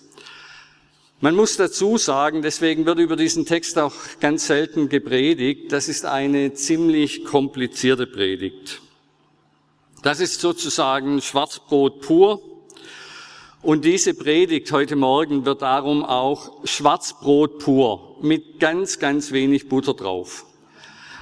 Man 1.22 1.36
muss 1.36 1.58
dazu 1.58 1.98
sagen, 1.98 2.42
deswegen 2.42 2.86
wird 2.86 3.00
über 3.00 3.16
diesen 3.16 3.46
Text 3.46 3.80
auch 3.80 3.94
ganz 4.20 4.48
selten 4.48 4.90
gepredigt, 4.90 5.72
das 5.72 5.88
ist 5.88 6.06
eine 6.06 6.54
ziemlich 6.54 7.26
komplizierte 7.26 8.06
Predigt. 8.06 8.82
Das 10.04 10.20
ist 10.20 10.40
sozusagen 10.40 11.22
Schwarzbrot 11.22 12.02
pur. 12.02 12.42
Und 13.64 13.86
diese 13.86 14.14
Predigt 14.14 14.72
heute 14.72 14.96
Morgen 14.96 15.46
wird 15.46 15.64
darum 15.64 16.06
auch 16.06 16.64
Schwarzbrot 16.66 17.58
pur 17.58 18.18
mit 18.22 18.60
ganz, 18.60 19.00
ganz 19.00 19.32
wenig 19.32 19.68
Butter 19.68 19.96
drauf. 19.96 20.46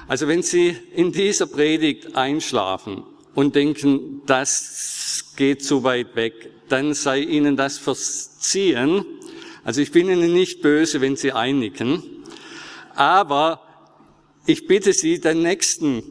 Also 0.06 0.28
wenn 0.28 0.42
Sie 0.42 0.76
in 0.94 1.12
dieser 1.12 1.46
Predigt 1.46 2.14
einschlafen 2.14 3.04
und 3.34 3.54
denken, 3.54 4.22
das 4.26 5.32
geht 5.36 5.64
zu 5.64 5.84
weit 5.84 6.14
weg, 6.16 6.50
dann 6.68 6.94
sei 6.94 7.20
Ihnen 7.20 7.56
das 7.56 7.78
verziehen. 7.78 9.04
Also 9.64 9.80
ich 9.80 9.92
bin 9.92 10.08
Ihnen 10.08 10.32
nicht 10.32 10.62
böse, 10.62 11.00
wenn 11.00 11.16
Sie 11.16 11.32
einnicken, 11.32 12.02
aber 12.94 13.60
ich 14.46 14.66
bitte 14.66 14.92
Sie, 14.92 15.20
den 15.20 15.42
nächsten 15.42 16.02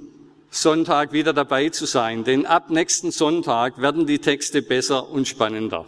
Sonntag 0.49 1.13
wieder 1.13 1.33
dabei 1.33 1.69
zu 1.69 1.85
sein, 1.85 2.23
denn 2.23 2.45
ab 2.45 2.69
nächsten 2.69 3.11
Sonntag 3.11 3.81
werden 3.81 4.05
die 4.05 4.19
Texte 4.19 4.61
besser 4.61 5.09
und 5.09 5.27
spannender. 5.27 5.85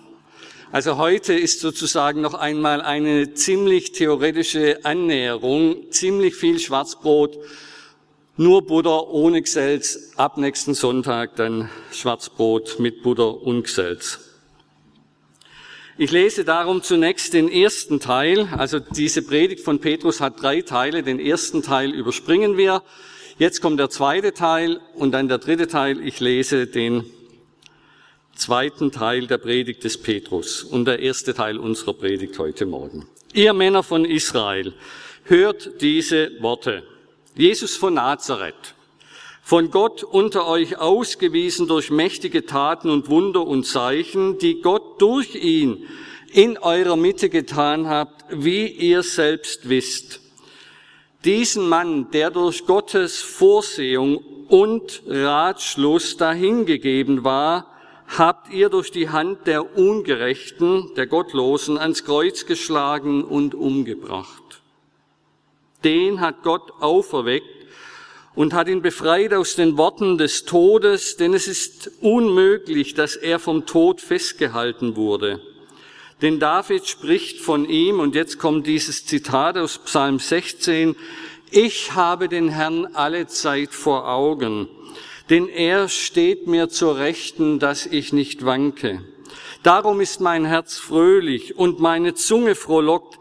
Also 0.71 0.97
heute 0.97 1.33
ist 1.33 1.59
sozusagen 1.59 2.21
noch 2.21 2.33
einmal 2.33 2.81
eine 2.81 3.33
ziemlich 3.33 3.91
theoretische 3.91 4.83
Annäherung, 4.83 5.91
ziemlich 5.91 6.35
viel 6.35 6.59
Schwarzbrot, 6.59 7.37
nur 8.37 8.65
Butter 8.65 9.07
ohne 9.07 9.41
Geselz, 9.41 10.11
ab 10.17 10.37
nächsten 10.37 10.73
Sonntag 10.73 11.35
dann 11.35 11.69
Schwarzbrot 11.91 12.79
mit 12.79 13.01
Butter 13.01 13.41
und 13.41 13.63
Geselz. 13.63 14.19
Ich 15.97 16.11
lese 16.11 16.43
darum 16.43 16.83
zunächst 16.83 17.33
den 17.33 17.49
ersten 17.49 18.01
Teil. 18.01 18.49
Also 18.57 18.79
diese 18.79 19.21
Predigt 19.21 19.63
von 19.63 19.79
Petrus 19.79 20.19
hat 20.19 20.41
drei 20.41 20.61
Teile. 20.61 21.03
Den 21.03 21.21
ersten 21.21 21.61
Teil 21.63 21.91
überspringen 21.91 22.57
wir. 22.57 22.83
Jetzt 23.37 23.61
kommt 23.61 23.79
der 23.79 23.89
zweite 23.89 24.33
Teil 24.33 24.81
und 24.95 25.13
dann 25.13 25.29
der 25.29 25.37
dritte 25.37 25.67
Teil. 25.67 26.05
Ich 26.05 26.19
lese 26.19 26.67
den 26.67 27.05
zweiten 28.35 28.91
Teil 28.91 29.27
der 29.27 29.37
Predigt 29.37 29.85
des 29.85 30.01
Petrus 30.01 30.63
und 30.63 30.83
der 30.83 30.99
erste 30.99 31.33
Teil 31.33 31.57
unserer 31.57 31.93
Predigt 31.93 32.37
heute 32.39 32.65
Morgen. 32.65 33.07
Ihr 33.33 33.53
Männer 33.53 33.81
von 33.81 34.03
Israel, 34.03 34.73
hört 35.23 35.81
diese 35.81 36.31
Worte. 36.41 36.83
Jesus 37.37 37.75
von 37.75 37.95
Nazareth, 37.95 38.75
von 39.43 39.69
Gott 39.69 40.03
unter 40.03 40.47
euch 40.47 40.77
ausgewiesen 40.77 41.67
durch 41.67 41.91
mächtige 41.91 42.45
Taten 42.45 42.89
und 42.89 43.09
Wunder 43.09 43.45
und 43.45 43.65
Zeichen, 43.65 44.37
die 44.37 44.61
Gott 44.61 45.01
durch 45.01 45.35
ihn 45.35 45.85
in 46.31 46.57
eurer 46.57 46.95
Mitte 46.95 47.29
getan 47.29 47.89
habt, 47.89 48.23
wie 48.29 48.67
ihr 48.67 49.03
selbst 49.03 49.67
wisst. 49.67 50.21
Diesen 51.25 51.67
Mann, 51.67 52.09
der 52.11 52.31
durch 52.31 52.65
Gottes 52.65 53.21
Vorsehung 53.21 54.23
und 54.47 55.03
Ratschluss 55.05 56.15
dahingegeben 56.15 57.25
war, 57.25 57.67
habt 58.07 58.53
ihr 58.53 58.69
durch 58.69 58.91
die 58.91 59.09
Hand 59.09 59.45
der 59.45 59.77
Ungerechten, 59.77 60.91
der 60.95 61.07
Gottlosen, 61.07 61.77
ans 61.77 62.05
Kreuz 62.05 62.45
geschlagen 62.45 63.25
und 63.25 63.55
umgebracht. 63.55 64.44
Den 65.85 66.19
hat 66.19 66.43
Gott 66.43 66.73
auferweckt 66.81 67.45
und 68.35 68.53
hat 68.53 68.67
ihn 68.67 68.81
befreit 68.81 69.33
aus 69.33 69.55
den 69.55 69.77
Worten 69.77 70.17
des 70.17 70.43
Todes, 70.43 71.15
denn 71.15 71.33
es 71.33 71.47
ist 71.47 71.91
unmöglich, 72.01 72.93
dass 72.93 73.15
er 73.15 73.39
vom 73.39 73.65
Tod 73.65 74.01
festgehalten 74.01 74.97
wurde. 74.97 75.39
Denn 76.21 76.39
David 76.39 76.87
spricht 76.87 77.39
von 77.39 77.69
ihm, 77.69 77.99
und 77.99 78.15
jetzt 78.15 78.39
kommt 78.39 78.67
dieses 78.67 79.05
Zitat 79.05 79.57
aus 79.57 79.77
Psalm 79.79 80.19
16, 80.19 80.95
ich 81.51 81.93
habe 81.93 82.27
den 82.27 82.49
Herrn 82.49 82.87
alle 82.93 83.27
Zeit 83.27 83.73
vor 83.73 84.09
Augen, 84.09 84.67
denn 85.29 85.47
er 85.47 85.87
steht 85.87 86.47
mir 86.47 86.69
zur 86.69 86.97
Rechten, 86.97 87.59
dass 87.59 87.85
ich 87.85 88.11
nicht 88.11 88.45
wanke. 88.45 89.01
Darum 89.63 89.99
ist 89.99 90.21
mein 90.21 90.45
Herz 90.45 90.77
fröhlich 90.77 91.57
und 91.57 91.79
meine 91.79 92.13
Zunge 92.13 92.55
frohlockt, 92.55 93.17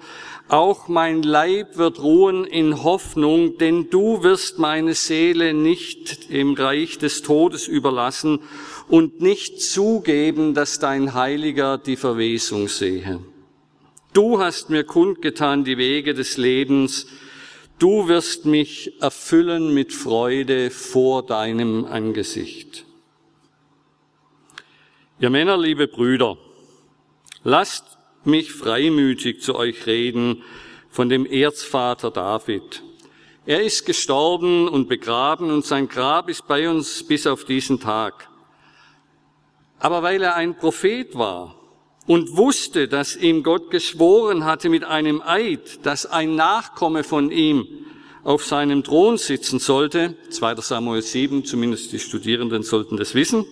auch 0.49 0.89
mein 0.89 1.23
Leib 1.23 1.79
wird 1.79 2.03
ruhen 2.03 2.45
in 2.45 2.85
Hoffnung, 2.85 3.57
denn 3.59 3.89
du 3.89 4.23
wirst 4.23 4.59
meine 4.59 4.95
Seele 4.95 5.55
nicht 5.55 6.31
im 6.31 6.55
Reich 6.55 6.99
des 6.99 7.23
Todes 7.23 7.67
überlassen 7.67 8.41
und 8.89 9.21
nicht 9.21 9.63
zugeben, 9.63 10.55
dass 10.55 10.79
dein 10.79 11.15
Heiliger 11.15 11.79
die 11.79 11.97
Verwesung 11.97 12.69
sehe. 12.69 13.21
Du 14.13 14.39
hast 14.39 14.71
mir 14.71 14.85
kundgetan 14.85 15.65
die 15.65 15.79
Wege 15.79 16.15
des 16.15 16.37
Lebens, 16.37 17.07
du 17.79 18.07
wirst 18.07 18.45
mich 18.45 19.01
erfüllen 19.01 19.73
mit 19.73 19.93
Freude 19.93 20.71
vor 20.71 21.25
deinem 21.25 21.85
Angesicht. 21.87 22.85
Ihr 25.19 25.31
Männer, 25.31 25.57
liebe 25.57 25.89
Brüder, 25.89 26.37
lasst 27.45 27.99
mich 28.27 28.53
freimütig 28.53 29.43
zu 29.43 29.55
euch 29.55 29.87
reden 29.87 30.43
von 30.91 31.09
dem 31.09 31.27
Erzvater 31.27 32.11
David. 32.11 32.83
Er 33.47 33.63
ist 33.63 33.85
gestorben 33.85 34.69
und 34.69 34.89
begraben 34.89 35.51
und 35.51 35.65
sein 35.67 35.89
Grab 35.89 36.29
ist 36.29 36.47
bei 36.49 36.69
uns 36.69 37.03
bis 37.03 37.27
auf 37.27 37.45
diesen 37.45 37.81
Tag. 37.81 38.29
Aber 39.79 40.03
weil 40.03 40.23
er 40.23 40.35
ein 40.35 40.57
Prophet 40.57 41.15
war 41.15 41.55
und 42.07 42.37
wusste, 42.37 42.89
dass 42.89 43.17
ihm 43.17 43.43
Gott 43.43 43.71
geschworen 43.71 44.45
hatte 44.45 44.69
mit 44.69 44.85
einem 44.85 45.21
Eid, 45.21 45.85
dass 45.85 46.07
ein 46.07 46.37
Nachkomme 46.37 47.05
von 47.05 47.31
ihm 47.31 47.67
auf 48.23 48.45
seinem 48.47 48.83
Thron 48.83 49.19
sitzen 49.19 49.59
sollte, 49.59 50.17
2 50.31 50.57
Samuel 50.57 51.03
7, 51.03 51.45
zumindest 51.45 51.93
die 51.93 51.99
Studierenden 51.99 52.63
sollten 52.63 52.97
das 52.97 53.15
wissen, 53.15 53.45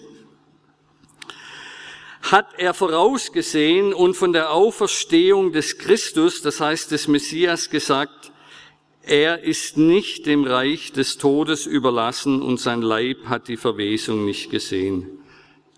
hat 2.23 2.47
er 2.57 2.73
vorausgesehen 2.73 3.93
und 3.93 4.14
von 4.14 4.33
der 4.33 4.52
Auferstehung 4.52 5.52
des 5.52 5.79
Christus, 5.79 6.41
das 6.41 6.61
heißt 6.61 6.91
des 6.93 7.09
Messias, 7.09 7.69
gesagt, 7.69 8.33
er 9.02 9.43
ist 9.43 9.76
nicht 9.76 10.26
dem 10.26 10.45
Reich 10.45 10.93
des 10.93 11.19
Todes 11.19 11.67
überlassen 11.67 12.41
und 12.41 12.61
sein 12.61 12.83
Leib 12.83 13.26
hat 13.26 13.49
die 13.49 13.57
Verwesung 13.57 14.25
nicht 14.25 14.50
gesehen. 14.50 15.19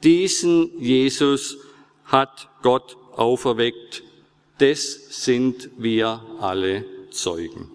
Diesen 0.02 0.78
Jesus 0.78 1.56
hat 2.04 2.50
Gott 2.62 2.98
auferweckt. 3.12 4.02
Des 4.60 5.24
sind 5.24 5.70
wir 5.78 6.22
alle 6.38 6.84
Zeugen. 7.10 7.70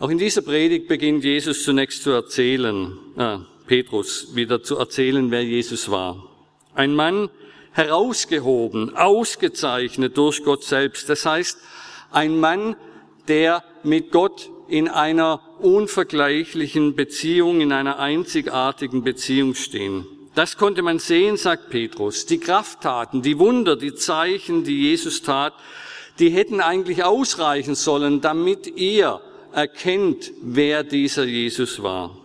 Auch 0.00 0.10
in 0.10 0.18
dieser 0.18 0.42
Predigt 0.42 0.88
beginnt 0.88 1.24
Jesus 1.24 1.62
zunächst 1.62 2.02
zu 2.02 2.10
erzählen, 2.10 2.98
äh, 3.16 3.38
Petrus 3.66 4.34
wieder 4.34 4.62
zu 4.62 4.76
erzählen, 4.76 5.30
wer 5.30 5.42
Jesus 5.42 5.90
war. 5.90 6.28
Ein 6.74 6.94
Mann, 6.94 7.30
herausgehoben, 7.72 8.96
ausgezeichnet 8.96 10.16
durch 10.16 10.44
Gott 10.44 10.64
selbst. 10.64 11.08
Das 11.08 11.26
heißt, 11.26 11.58
ein 12.10 12.38
Mann, 12.38 12.76
der 13.26 13.64
mit 13.82 14.12
Gott 14.12 14.50
in 14.68 14.88
einer 14.88 15.40
unvergleichlichen 15.60 16.94
Beziehung, 16.94 17.60
in 17.60 17.72
einer 17.72 17.98
einzigartigen 17.98 19.02
Beziehung 19.02 19.54
stehen. 19.54 20.06
Das 20.34 20.56
konnte 20.56 20.82
man 20.82 20.98
sehen, 20.98 21.36
sagt 21.36 21.70
Petrus. 21.70 22.26
Die 22.26 22.38
Krafttaten, 22.38 23.22
die 23.22 23.38
Wunder, 23.38 23.76
die 23.76 23.94
Zeichen, 23.94 24.64
die 24.64 24.90
Jesus 24.90 25.22
tat, 25.22 25.54
die 26.18 26.30
hätten 26.30 26.60
eigentlich 26.60 27.04
ausreichen 27.04 27.74
sollen, 27.74 28.20
damit 28.20 28.66
ihr 28.76 29.20
erkennt, 29.52 30.32
wer 30.42 30.82
dieser 30.82 31.24
Jesus 31.24 31.82
war. 31.82 32.23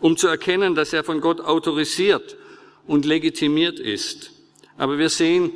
Um 0.00 0.16
zu 0.16 0.28
erkennen, 0.28 0.74
dass 0.74 0.92
er 0.92 1.04
von 1.04 1.20
Gott 1.20 1.40
autorisiert 1.40 2.36
und 2.86 3.04
legitimiert 3.04 3.80
ist. 3.80 4.32
Aber 4.76 4.98
wir 4.98 5.08
sehen 5.08 5.52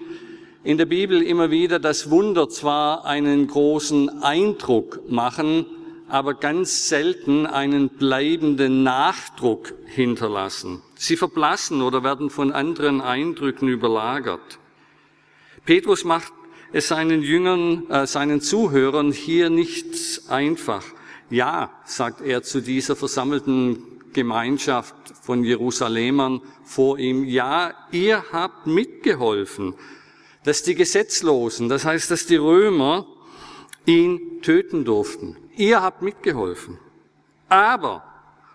in 0.64 0.78
der 0.78 0.86
Bibel 0.86 1.22
immer 1.22 1.50
wieder, 1.50 1.78
dass 1.78 2.10
Wunder 2.10 2.48
zwar 2.48 3.04
einen 3.04 3.46
großen 3.46 4.22
Eindruck 4.22 5.00
machen, 5.10 5.66
aber 6.08 6.34
ganz 6.34 6.88
selten 6.88 7.46
einen 7.46 7.88
bleibenden 7.88 8.82
Nachdruck 8.82 9.72
hinterlassen. 9.86 10.82
Sie 10.94 11.16
verblassen 11.16 11.82
oder 11.82 12.04
werden 12.04 12.30
von 12.30 12.52
anderen 12.52 13.00
Eindrücken 13.00 13.68
überlagert. 13.68 14.58
Petrus 15.64 16.04
macht 16.04 16.32
es 16.72 16.88
seinen 16.88 17.22
Jüngern, 17.22 17.88
äh, 17.90 18.06
seinen 18.06 18.40
Zuhörern 18.40 19.12
hier 19.12 19.50
nicht 19.50 20.22
einfach. 20.28 20.84
Ja, 21.30 21.70
sagt 21.84 22.20
er 22.20 22.42
zu 22.42 22.60
dieser 22.60 22.94
versammelten 22.94 23.91
Gemeinschaft 24.12 24.94
von 25.22 25.44
Jerusalemern 25.44 26.40
vor 26.64 26.98
ihm, 26.98 27.24
ja, 27.24 27.74
ihr 27.90 28.24
habt 28.32 28.66
mitgeholfen, 28.66 29.74
dass 30.44 30.62
die 30.62 30.74
Gesetzlosen, 30.74 31.68
das 31.68 31.84
heißt, 31.84 32.10
dass 32.10 32.26
die 32.26 32.36
Römer 32.36 33.06
ihn 33.86 34.40
töten 34.42 34.84
durften. 34.84 35.36
Ihr 35.56 35.82
habt 35.82 36.02
mitgeholfen. 36.02 36.78
Aber, 37.48 38.04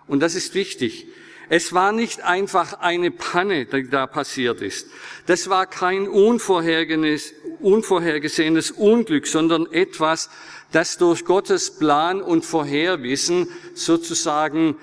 und 0.07 0.21
das 0.21 0.35
ist 0.35 0.53
wichtig, 0.53 1.07
es 1.49 1.73
war 1.73 1.93
nicht 1.93 2.23
einfach 2.23 2.81
eine 2.81 3.09
Panne, 3.09 3.65
die 3.65 3.89
da 3.89 4.05
passiert 4.05 4.61
ist. 4.61 4.87
Das 5.27 5.49
war 5.49 5.65
kein 5.65 6.09
unvorhergesehenes 6.09 8.71
Unglück, 8.71 9.27
sondern 9.27 9.65
etwas, 9.71 10.29
das 10.73 10.97
durch 10.97 11.23
Gottes 11.23 11.79
Plan 11.79 12.21
und 12.21 12.45
Vorherwissen 12.45 13.47
sozusagen 13.73 14.75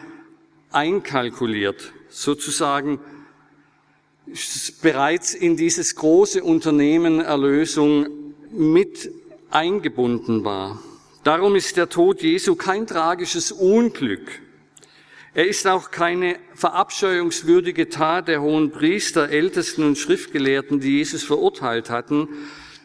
einkalkuliert, 0.75 1.93
sozusagen 2.09 3.00
bereits 4.83 5.35
in 5.35 5.57
dieses 5.57 5.97
große 5.97 6.43
Unternehmen 6.43 7.21
Erlösung 7.21 8.07
mit 8.50 9.11
eingebunden 9.50 10.45
war. 10.45 10.83
Darum 11.23 11.57
ist 11.57 11.76
der 11.76 11.88
Tod 11.88 12.23
Jesu 12.23 12.54
kein 12.54 12.87
tragisches 12.87 13.52
Unglück, 13.52 14.40
er 15.37 15.49
ist 15.49 15.66
auch 15.66 15.90
keine 15.90 16.37
verabscheuungswürdige 16.54 17.88
Tat 17.88 18.28
der 18.28 18.40
hohen 18.40 18.71
Priester, 18.71 19.31
Ältesten 19.31 19.83
und 19.83 19.99
Schriftgelehrten, 19.99 20.78
die 20.78 20.99
Jesus 20.99 21.25
verurteilt 21.25 21.90
hatten, 21.90 22.28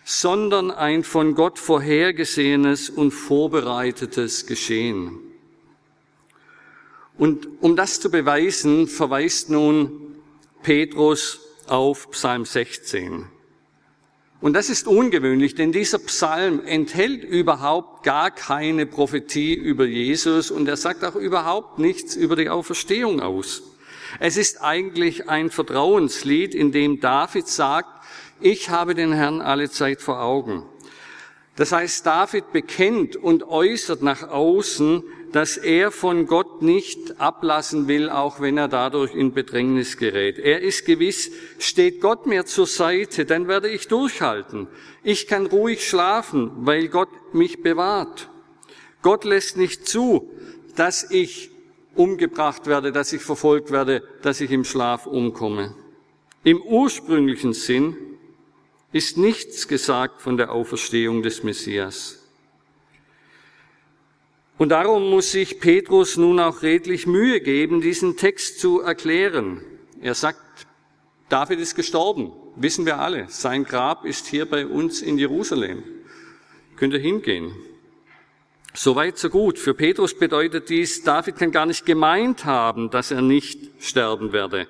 sondern 0.04 0.72
ein 0.72 1.04
von 1.04 1.36
Gott 1.36 1.60
vorhergesehenes 1.60 2.90
und 2.90 3.12
vorbereitetes 3.12 4.48
Geschehen. 4.48 5.29
Und 7.20 7.50
um 7.60 7.76
das 7.76 8.00
zu 8.00 8.10
beweisen, 8.10 8.88
verweist 8.88 9.50
nun 9.50 10.16
Petrus 10.64 11.42
auf 11.68 12.10
Psalm 12.12 12.46
16. 12.46 13.26
Und 14.40 14.54
das 14.54 14.70
ist 14.70 14.88
ungewöhnlich, 14.88 15.54
denn 15.54 15.74
dieser 15.74 16.00
Psalm 16.00 16.62
enthält 16.66 17.26
überhaupt 17.26 18.04
gar 18.04 18.32
keine 18.32 18.86
Prophetie 18.86 19.54
über 19.54 19.86
Jesus 19.86 20.50
und 20.50 20.66
er 20.70 20.78
sagt 20.78 21.04
auch 21.04 21.16
überhaupt 21.16 21.78
nichts 21.78 22.16
über 22.16 22.38
die 22.38 22.48
Auferstehung 22.48 23.20
aus. 23.20 23.64
Es 24.22 24.38
ist 24.38 24.62
eigentlich 24.62 25.28
ein 25.28 25.50
Vertrauenslied, 25.50 26.56
in 26.56 26.72
dem 26.72 27.02
David 27.02 27.50
sagt, 27.50 27.90
ich 28.40 28.70
habe 28.70 28.96
den 28.96 29.12
Herrn 29.12 29.42
alle 29.42 29.70
Zeit 29.70 30.02
vor 30.02 30.22
Augen. 30.22 30.64
Das 31.58 31.74
heißt, 31.74 32.06
David 32.06 32.54
bekennt 32.54 33.18
und 33.18 33.44
äußert 33.44 34.02
nach 34.02 34.30
außen, 34.30 35.04
dass 35.32 35.58
er 35.58 35.92
von 35.92 36.26
Gott 36.26 36.62
nicht 36.62 37.20
ablassen 37.20 37.88
will, 37.88 38.10
auch 38.10 38.40
wenn 38.42 38.58
er 38.58 38.68
dadurch 38.68 39.14
in 39.14 39.34
Bedrängnis 39.34 39.98
gerät. 39.98 40.40
Er 40.40 40.62
ist 40.62 40.86
gewiss, 40.86 41.32
steht 41.60 42.02
Gott 42.02 42.26
mir 42.26 42.46
zur 42.46 42.68
Seite, 42.68 43.26
dann 43.26 43.48
werde 43.48 43.70
ich 43.70 43.88
durchhalten. 43.88 44.68
Ich 45.04 45.28
kann 45.28 45.46
ruhig 45.46 45.88
schlafen, 45.88 46.52
weil 46.62 46.88
Gott 46.88 47.10
mich 47.34 47.62
bewahrt. 47.62 48.30
Gott 49.02 49.24
lässt 49.24 49.58
nicht 49.58 49.88
zu, 49.88 50.30
dass 50.76 51.10
ich 51.12 51.52
umgebracht 51.96 52.66
werde, 52.68 52.92
dass 52.92 53.14
ich 53.14 53.22
verfolgt 53.22 53.72
werde, 53.72 54.04
dass 54.22 54.42
ich 54.42 54.52
im 54.52 54.64
Schlaf 54.64 55.06
umkomme. 55.06 55.76
Im 56.44 56.62
ursprünglichen 56.62 57.54
Sinn 57.54 57.96
ist 58.92 59.18
nichts 59.18 59.68
gesagt 59.68 60.22
von 60.22 60.38
der 60.38 60.52
Auferstehung 60.52 61.22
des 61.22 61.44
Messias. 61.44 62.19
Und 64.60 64.70
darum 64.70 65.10
muss 65.10 65.32
sich 65.32 65.62
Petrus 65.62 66.18
nun 66.18 66.38
auch 66.42 66.64
redlich 66.64 67.08
Mühe 67.08 67.40
geben, 67.40 67.80
diesen 67.80 68.18
Text 68.18 68.60
zu 68.60 68.82
erklären. 68.82 69.62
Er 70.02 70.14
sagt, 70.14 70.68
David 71.30 71.62
ist 71.62 71.76
gestorben, 71.76 72.34
wissen 72.58 72.86
wir 72.86 73.00
alle. 73.00 73.28
Sein 73.30 73.64
Grab 73.64 74.04
ist 74.04 74.28
hier 74.28 74.46
bei 74.46 74.68
uns 74.68 75.02
in 75.02 75.18
Jerusalem. 75.18 75.82
Könnt 76.76 76.94
ihr 76.94 77.00
hingehen. 77.00 77.54
Soweit, 78.74 79.18
so 79.18 79.30
gut. 79.30 79.58
Für 79.58 79.74
Petrus 79.74 80.14
bedeutet 80.14 80.70
dies, 80.70 81.04
David 81.04 81.38
kann 81.38 81.52
gar 81.52 81.66
nicht 81.66 81.86
gemeint 81.86 82.44
haben, 82.44 82.90
dass 82.90 83.12
er 83.12 83.22
nicht 83.22 83.62
sterben 83.80 84.34
werde. 84.34 84.68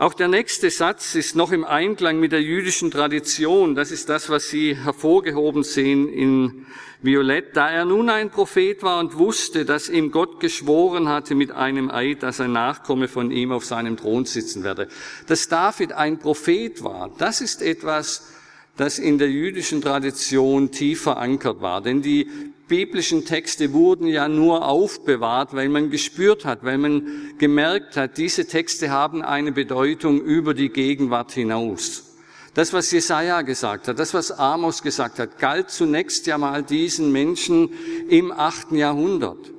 Auch 0.00 0.14
der 0.14 0.28
nächste 0.28 0.70
Satz 0.70 1.14
ist 1.14 1.36
noch 1.36 1.52
im 1.52 1.62
Einklang 1.62 2.20
mit 2.20 2.32
der 2.32 2.40
jüdischen 2.40 2.90
Tradition. 2.90 3.74
Das 3.74 3.90
ist 3.90 4.08
das, 4.08 4.30
was 4.30 4.48
Sie 4.48 4.74
hervorgehoben 4.74 5.62
sehen 5.62 6.08
in 6.08 6.64
Violett. 7.02 7.54
Da 7.54 7.68
er 7.68 7.84
nun 7.84 8.08
ein 8.08 8.30
Prophet 8.30 8.82
war 8.82 8.98
und 8.98 9.18
wusste, 9.18 9.66
dass 9.66 9.90
ihm 9.90 10.10
Gott 10.10 10.40
geschworen 10.40 11.10
hatte 11.10 11.34
mit 11.34 11.52
einem 11.52 11.90
Eid, 11.90 12.22
dass 12.22 12.40
ein 12.40 12.52
Nachkomme 12.52 13.08
von 13.08 13.30
ihm 13.30 13.52
auf 13.52 13.66
seinem 13.66 13.98
Thron 13.98 14.24
sitzen 14.24 14.64
werde. 14.64 14.88
Dass 15.26 15.48
David 15.48 15.92
ein 15.92 16.18
Prophet 16.18 16.82
war, 16.82 17.10
das 17.18 17.42
ist 17.42 17.60
etwas, 17.60 18.32
das 18.78 18.98
in 18.98 19.18
der 19.18 19.28
jüdischen 19.28 19.82
Tradition 19.82 20.70
tief 20.70 21.02
verankert 21.02 21.60
war. 21.60 21.82
Denn 21.82 22.00
die 22.00 22.26
biblischen 22.70 23.26
Texte 23.26 23.74
wurden 23.74 24.06
ja 24.06 24.28
nur 24.28 24.66
aufbewahrt, 24.66 25.52
weil 25.52 25.68
man 25.68 25.90
gespürt 25.90 26.46
hat, 26.46 26.64
weil 26.64 26.78
man 26.78 27.34
gemerkt 27.36 27.96
hat, 27.96 28.16
diese 28.16 28.46
Texte 28.46 28.90
haben 28.90 29.22
eine 29.22 29.52
Bedeutung 29.52 30.22
über 30.22 30.54
die 30.54 30.70
Gegenwart 30.70 31.32
hinaus. 31.32 32.16
Das, 32.54 32.72
was 32.72 32.90
Jesaja 32.92 33.42
gesagt 33.42 33.88
hat, 33.88 33.98
das, 33.98 34.14
was 34.14 34.30
Amos 34.30 34.82
gesagt 34.82 35.18
hat, 35.18 35.38
galt 35.38 35.70
zunächst 35.70 36.26
ja 36.26 36.38
mal 36.38 36.62
diesen 36.62 37.12
Menschen 37.12 37.70
im 38.08 38.32
achten 38.32 38.76
Jahrhundert. 38.76 39.50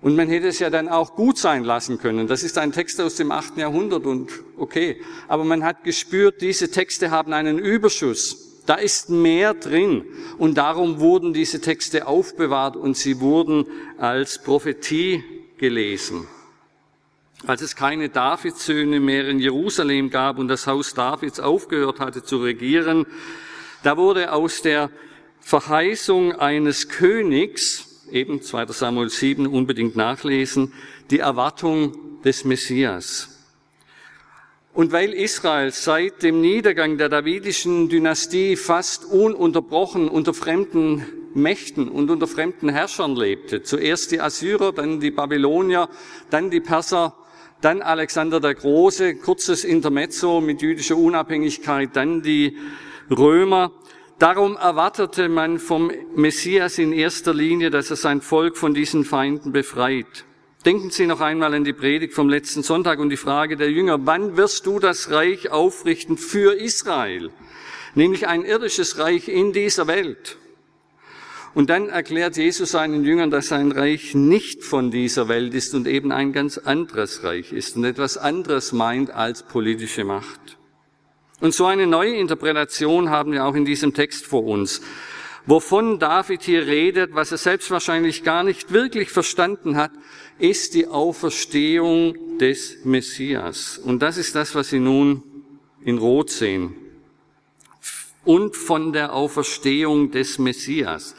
Und 0.00 0.14
man 0.14 0.28
hätte 0.28 0.46
es 0.46 0.60
ja 0.60 0.70
dann 0.70 0.88
auch 0.88 1.16
gut 1.16 1.38
sein 1.38 1.64
lassen 1.64 1.98
können. 1.98 2.28
Das 2.28 2.44
ist 2.44 2.56
ein 2.56 2.70
Text 2.70 3.00
aus 3.00 3.16
dem 3.16 3.32
achten 3.32 3.58
Jahrhundert 3.58 4.06
und 4.06 4.30
okay. 4.56 5.00
Aber 5.26 5.42
man 5.42 5.64
hat 5.64 5.82
gespürt, 5.82 6.40
diese 6.40 6.70
Texte 6.70 7.10
haben 7.10 7.32
einen 7.32 7.58
Überschuss. 7.58 8.47
Da 8.68 8.74
ist 8.74 9.08
mehr 9.08 9.54
drin. 9.54 10.04
Und 10.36 10.58
darum 10.58 11.00
wurden 11.00 11.32
diese 11.32 11.58
Texte 11.58 12.06
aufbewahrt 12.06 12.76
und 12.76 12.98
sie 12.98 13.18
wurden 13.18 13.64
als 13.96 14.42
Prophetie 14.42 15.24
gelesen. 15.56 16.28
Als 17.46 17.62
es 17.62 17.76
keine 17.76 18.10
Davidssöhne 18.10 19.00
mehr 19.00 19.26
in 19.26 19.38
Jerusalem 19.38 20.10
gab 20.10 20.38
und 20.38 20.48
das 20.48 20.66
Haus 20.66 20.92
Davids 20.92 21.40
aufgehört 21.40 21.98
hatte 21.98 22.22
zu 22.22 22.42
regieren, 22.42 23.06
da 23.84 23.96
wurde 23.96 24.32
aus 24.32 24.60
der 24.60 24.90
Verheißung 25.40 26.32
eines 26.32 26.90
Königs, 26.90 28.04
eben 28.12 28.42
2. 28.42 28.66
Samuel 28.66 29.08
7 29.08 29.46
unbedingt 29.46 29.96
nachlesen, 29.96 30.74
die 31.10 31.20
Erwartung 31.20 32.20
des 32.22 32.44
Messias. 32.44 33.37
Und 34.78 34.92
weil 34.92 35.12
Israel 35.12 35.72
seit 35.72 36.22
dem 36.22 36.40
Niedergang 36.40 36.98
der 36.98 37.08
davidischen 37.08 37.88
Dynastie 37.88 38.54
fast 38.54 39.06
ununterbrochen 39.06 40.08
unter 40.08 40.32
fremden 40.32 41.04
Mächten 41.34 41.88
und 41.88 42.08
unter 42.10 42.28
fremden 42.28 42.68
Herrschern 42.68 43.16
lebte, 43.16 43.64
zuerst 43.64 44.12
die 44.12 44.20
Assyrer, 44.20 44.72
dann 44.72 45.00
die 45.00 45.10
Babylonier, 45.10 45.88
dann 46.30 46.48
die 46.52 46.60
Perser, 46.60 47.16
dann 47.60 47.82
Alexander 47.82 48.38
der 48.38 48.54
Große, 48.54 49.16
kurzes 49.16 49.64
Intermezzo 49.64 50.40
mit 50.40 50.62
jüdischer 50.62 50.96
Unabhängigkeit, 50.96 51.96
dann 51.96 52.22
die 52.22 52.56
Römer. 53.10 53.72
Darum 54.20 54.56
erwartete 54.56 55.28
man 55.28 55.58
vom 55.58 55.90
Messias 56.14 56.78
in 56.78 56.92
erster 56.92 57.34
Linie, 57.34 57.70
dass 57.70 57.90
er 57.90 57.96
sein 57.96 58.20
Volk 58.20 58.56
von 58.56 58.74
diesen 58.74 59.04
Feinden 59.04 59.50
befreit. 59.50 60.24
Denken 60.64 60.90
Sie 60.90 61.06
noch 61.06 61.20
einmal 61.20 61.54
an 61.54 61.62
die 61.62 61.72
Predigt 61.72 62.14
vom 62.14 62.28
letzten 62.28 62.64
Sonntag 62.64 62.98
und 62.98 63.10
die 63.10 63.16
Frage 63.16 63.56
der 63.56 63.70
Jünger, 63.70 64.00
wann 64.06 64.36
wirst 64.36 64.66
du 64.66 64.80
das 64.80 65.10
Reich 65.10 65.50
aufrichten 65.50 66.18
für 66.18 66.54
Israel? 66.54 67.30
Nämlich 67.94 68.26
ein 68.26 68.44
irdisches 68.44 68.98
Reich 68.98 69.28
in 69.28 69.52
dieser 69.52 69.86
Welt. 69.86 70.36
Und 71.54 71.70
dann 71.70 71.88
erklärt 71.88 72.36
Jesus 72.36 72.72
seinen 72.72 73.04
Jüngern, 73.04 73.30
dass 73.30 73.48
sein 73.48 73.70
Reich 73.70 74.14
nicht 74.14 74.64
von 74.64 74.90
dieser 74.90 75.28
Welt 75.28 75.54
ist 75.54 75.74
und 75.74 75.86
eben 75.86 76.10
ein 76.10 76.32
ganz 76.32 76.58
anderes 76.58 77.22
Reich 77.22 77.52
ist 77.52 77.76
und 77.76 77.84
etwas 77.84 78.18
anderes 78.18 78.72
meint 78.72 79.10
als 79.10 79.44
politische 79.44 80.04
Macht. 80.04 80.58
Und 81.40 81.54
so 81.54 81.66
eine 81.66 81.86
neue 81.86 82.16
Interpretation 82.16 83.10
haben 83.10 83.30
wir 83.30 83.44
auch 83.44 83.54
in 83.54 83.64
diesem 83.64 83.94
Text 83.94 84.26
vor 84.26 84.44
uns. 84.44 84.82
Wovon 85.48 85.98
David 85.98 86.42
hier 86.42 86.66
redet, 86.66 87.14
was 87.14 87.32
er 87.32 87.38
selbst 87.38 87.70
wahrscheinlich 87.70 88.22
gar 88.22 88.44
nicht 88.44 88.70
wirklich 88.70 89.08
verstanden 89.08 89.76
hat, 89.76 89.92
ist 90.38 90.74
die 90.74 90.86
Auferstehung 90.86 92.36
des 92.36 92.84
Messias. 92.84 93.78
Und 93.78 94.02
das 94.02 94.18
ist 94.18 94.34
das, 94.34 94.54
was 94.54 94.68
Sie 94.68 94.78
nun 94.78 95.22
in 95.82 95.96
Rot 95.96 96.28
sehen. 96.28 96.76
Und 98.26 98.56
von 98.56 98.92
der 98.92 99.14
Auferstehung 99.14 100.10
des 100.10 100.38
Messias. 100.38 101.16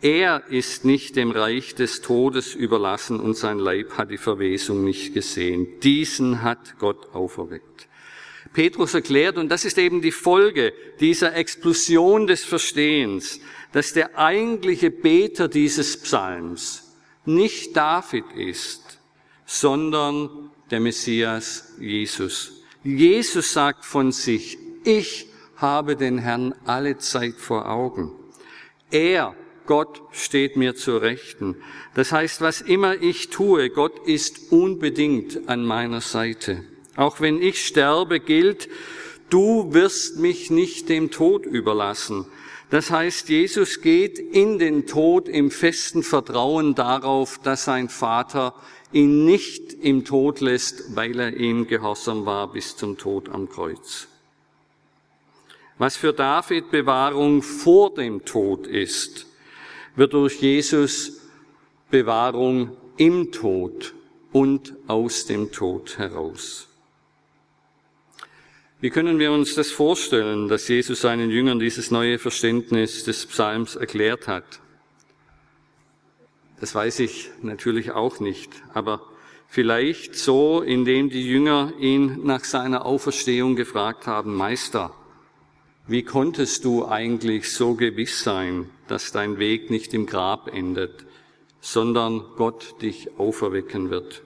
Er 0.00 0.46
ist 0.48 0.86
nicht 0.86 1.16
dem 1.16 1.30
Reich 1.30 1.74
des 1.74 2.00
Todes 2.00 2.54
überlassen 2.54 3.20
und 3.20 3.36
sein 3.36 3.58
Leib 3.58 3.98
hat 3.98 4.10
die 4.10 4.16
Verwesung 4.16 4.82
nicht 4.82 5.12
gesehen. 5.12 5.66
Diesen 5.82 6.40
hat 6.42 6.78
Gott 6.78 7.14
auferweckt. 7.14 7.85
Petrus 8.56 8.94
erklärt, 8.94 9.36
und 9.36 9.50
das 9.50 9.66
ist 9.66 9.76
eben 9.76 10.00
die 10.00 10.10
Folge 10.10 10.72
dieser 10.98 11.36
Explosion 11.36 12.26
des 12.26 12.42
Verstehens, 12.42 13.38
dass 13.72 13.92
der 13.92 14.18
eigentliche 14.18 14.90
Beter 14.90 15.46
dieses 15.46 16.00
Psalms 16.00 16.96
nicht 17.26 17.76
David 17.76 18.24
ist, 18.34 18.98
sondern 19.44 20.30
der 20.70 20.80
Messias 20.80 21.74
Jesus. 21.78 22.62
Jesus 22.82 23.52
sagt 23.52 23.84
von 23.84 24.10
sich, 24.10 24.56
ich 24.84 25.26
habe 25.56 25.94
den 25.94 26.16
Herrn 26.16 26.54
alle 26.64 26.96
Zeit 26.96 27.34
vor 27.34 27.68
Augen. 27.68 28.10
Er, 28.90 29.36
Gott, 29.66 30.00
steht 30.12 30.56
mir 30.56 30.74
zur 30.74 31.02
Rechten. 31.02 31.56
Das 31.94 32.10
heißt, 32.10 32.40
was 32.40 32.62
immer 32.62 32.94
ich 33.02 33.28
tue, 33.28 33.68
Gott 33.68 34.06
ist 34.06 34.50
unbedingt 34.50 35.46
an 35.46 35.62
meiner 35.62 36.00
Seite. 36.00 36.64
Auch 36.96 37.20
wenn 37.20 37.40
ich 37.40 37.64
sterbe, 37.64 38.20
gilt, 38.20 38.68
du 39.30 39.72
wirst 39.72 40.18
mich 40.18 40.50
nicht 40.50 40.88
dem 40.88 41.10
Tod 41.10 41.46
überlassen. 41.46 42.26
Das 42.70 42.90
heißt, 42.90 43.28
Jesus 43.28 43.80
geht 43.80 44.18
in 44.18 44.58
den 44.58 44.86
Tod 44.86 45.28
im 45.28 45.50
festen 45.50 46.02
Vertrauen 46.02 46.74
darauf, 46.74 47.38
dass 47.38 47.64
sein 47.64 47.88
Vater 47.88 48.54
ihn 48.92 49.24
nicht 49.24 49.72
im 49.74 50.04
Tod 50.04 50.40
lässt, 50.40 50.96
weil 50.96 51.20
er 51.20 51.36
ihm 51.36 51.66
gehorsam 51.68 52.26
war 52.26 52.50
bis 52.52 52.76
zum 52.76 52.98
Tod 52.98 53.28
am 53.28 53.48
Kreuz. 53.48 54.08
Was 55.78 55.96
für 55.96 56.12
David 56.12 56.70
Bewahrung 56.70 57.42
vor 57.42 57.94
dem 57.94 58.24
Tod 58.24 58.66
ist, 58.66 59.26
wird 59.94 60.14
durch 60.14 60.40
Jesus 60.40 61.20
Bewahrung 61.90 62.76
im 62.96 63.30
Tod 63.30 63.94
und 64.32 64.74
aus 64.86 65.26
dem 65.26 65.52
Tod 65.52 65.98
heraus. 65.98 66.68
Wie 68.78 68.90
können 68.90 69.18
wir 69.18 69.32
uns 69.32 69.54
das 69.54 69.70
vorstellen, 69.70 70.48
dass 70.48 70.68
Jesus 70.68 71.00
seinen 71.00 71.30
Jüngern 71.30 71.58
dieses 71.58 71.90
neue 71.90 72.18
Verständnis 72.18 73.04
des 73.04 73.24
Psalms 73.24 73.74
erklärt 73.74 74.28
hat? 74.28 74.44
Das 76.60 76.74
weiß 76.74 77.00
ich 77.00 77.30
natürlich 77.40 77.92
auch 77.92 78.20
nicht, 78.20 78.50
aber 78.74 79.00
vielleicht 79.48 80.14
so, 80.14 80.60
indem 80.60 81.08
die 81.08 81.26
Jünger 81.26 81.72
ihn 81.80 82.20
nach 82.24 82.44
seiner 82.44 82.84
Auferstehung 82.84 83.56
gefragt 83.56 84.06
haben, 84.06 84.34
Meister, 84.34 84.92
wie 85.86 86.02
konntest 86.02 86.66
du 86.66 86.86
eigentlich 86.86 87.50
so 87.54 87.76
gewiss 87.76 88.22
sein, 88.22 88.68
dass 88.88 89.10
dein 89.10 89.38
Weg 89.38 89.70
nicht 89.70 89.94
im 89.94 90.04
Grab 90.04 90.52
endet, 90.52 91.06
sondern 91.62 92.22
Gott 92.36 92.82
dich 92.82 93.08
auferwecken 93.16 93.88
wird? 93.88 94.25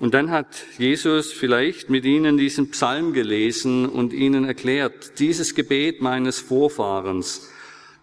Und 0.00 0.12
dann 0.14 0.30
hat 0.30 0.64
Jesus 0.76 1.32
vielleicht 1.32 1.88
mit 1.88 2.04
ihnen 2.04 2.36
diesen 2.36 2.70
Psalm 2.70 3.12
gelesen 3.12 3.88
und 3.88 4.12
ihnen 4.12 4.44
erklärt, 4.44 5.20
dieses 5.20 5.54
Gebet 5.54 6.02
meines 6.02 6.40
Vorfahrens 6.40 7.48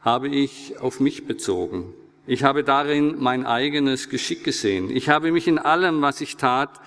habe 0.02 0.30
ich 0.30 0.80
auf 0.80 1.00
mich 1.00 1.28
bezogen. 1.28 1.94
Ich 2.26 2.44
habe 2.44 2.64
darin 2.64 3.16
mein 3.20 3.46
eigenes 3.46 4.10
Geschick 4.10 4.44
gesehen. 4.44 4.90
Ich 4.90 5.10
habe 5.10 5.32
mich 5.32 5.48
in 5.48 5.60
allem, 5.60 6.02
was 6.02 6.22
ich 6.22 6.38
tat, 6.38 6.80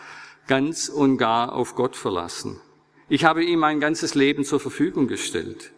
ganz 0.47 0.89
und 0.89 1.19
gar 1.19 1.53
auf 1.53 1.75
Gott 1.75 1.97
verlassen. 1.97 2.61
Ich 3.09 3.25
habe 3.25 3.45
ihm 3.45 3.59
mein 3.59 3.81
ganzes 3.81 4.15
Leben 4.15 4.45
zur 4.45 4.59
Verfügung 4.59 5.07
gestellt. 5.07 5.73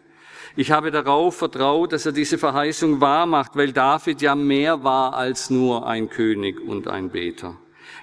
Ich 0.55 0.71
habe 0.71 0.89
darauf 0.89 1.35
vertraut, 1.35 1.91
dass 1.91 2.05
er 2.05 2.13
diese 2.13 2.37
Verheißung 2.37 3.01
wahr 3.01 3.25
macht, 3.25 3.55
weil 3.55 3.73
David 3.73 4.21
ja 4.21 4.35
mehr 4.35 4.83
war 4.83 5.13
als 5.13 5.49
nur 5.49 5.85
ein 5.85 6.09
König 6.09 6.59
und 6.61 6.87
ein 6.87 7.09
Beter. 7.09 7.57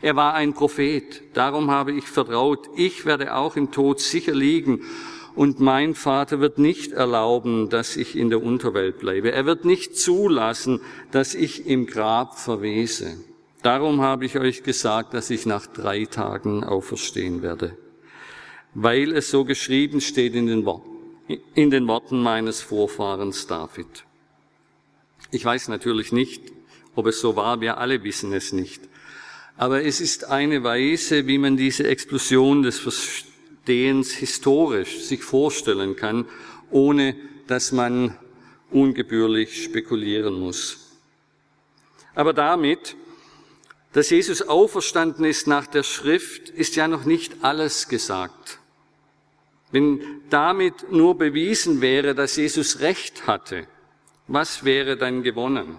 Er 0.05 0.17
war 0.17 0.35
ein 0.35 0.53
Prophet. 0.53 1.23
Darum 1.33 1.71
habe 1.71 1.93
ich 1.93 2.05
vertraut, 2.05 2.69
ich 2.77 3.07
werde 3.07 3.35
auch 3.35 3.57
im 3.57 3.71
Tod 3.71 4.01
sicher 4.01 4.35
liegen. 4.35 4.83
Und 5.35 5.61
mein 5.61 5.95
Vater 5.95 6.41
wird 6.41 6.59
nicht 6.59 6.93
erlauben, 6.93 7.71
dass 7.71 7.97
ich 7.97 8.15
in 8.15 8.29
der 8.29 8.43
Unterwelt 8.43 8.99
bleibe. 8.99 9.33
Er 9.33 9.47
wird 9.47 9.65
nicht 9.65 9.97
zulassen, 9.97 10.83
dass 11.11 11.35
ich 11.35 11.67
im 11.67 11.87
Grab 11.87 12.39
verwese. 12.39 13.17
Darum 13.63 14.03
habe 14.03 14.27
ich 14.27 14.39
euch 14.39 14.63
gesagt, 14.63 15.15
dass 15.15 15.31
ich 15.31 15.47
nach 15.47 15.67
drei 15.67 16.05
Tagen 16.05 16.65
auferstehen 16.65 17.41
werde. 17.41 17.75
Weil 18.75 19.11
es 19.11 19.31
so 19.31 19.47
geschrieben 19.47 20.03
steht 20.03 20.35
in 20.35 20.49
den, 20.49 20.67
Worten, 20.67 20.91
in 21.55 21.71
den 21.71 21.89
Worten 21.89 22.23
meines 22.23 22.61
Vorfahrens 22.61 23.47
David. 23.47 24.05
Ich 25.31 25.47
weiß 25.47 25.69
natürlich 25.69 26.13
nicht, 26.13 26.43
ob 26.95 27.07
es 27.07 27.23
so 27.23 27.37
war. 27.37 27.63
Wir 27.63 27.79
alle 27.79 28.05
wissen 28.05 28.35
es 28.35 28.53
nicht. 28.53 28.83
Aber 29.57 29.85
es 29.85 30.01
ist 30.01 30.25
eine 30.25 30.65
Weise, 30.65 31.27
wie 31.27 31.39
man 31.39 31.57
diese 31.57 31.87
Explosion 31.87 32.63
des 32.63 32.79
Verstehens 32.79 34.13
historisch 34.13 35.01
sich 35.01 35.23
vorstellen 35.23 35.97
kann, 35.97 36.27
ohne 36.71 37.15
dass 37.47 37.73
man 37.73 38.17
ungebührlich 38.71 39.65
spekulieren 39.65 40.35
muss. 40.35 40.99
Aber 42.15 42.33
damit, 42.33 42.97
dass 43.93 44.11
Jesus 44.11 44.43
auferstanden 44.43 45.25
ist 45.25 45.47
nach 45.47 45.67
der 45.67 45.85
Schrift, 45.85 46.49
ist 46.49 46.75
ja 46.75 46.89
noch 46.89 47.05
nicht 47.05 47.45
alles 47.45 47.89
gesagt. 47.89 48.59
Wenn 49.71 50.01
damit 50.31 50.91
nur 50.91 51.17
bewiesen 51.17 51.81
wäre, 51.81 52.15
dass 52.15 52.37
Jesus 52.37 52.81
Recht 52.81 53.27
hatte, 53.27 53.67
was 54.27 54.65
wäre 54.65 54.97
dann 54.97 55.23
gewonnen? 55.23 55.77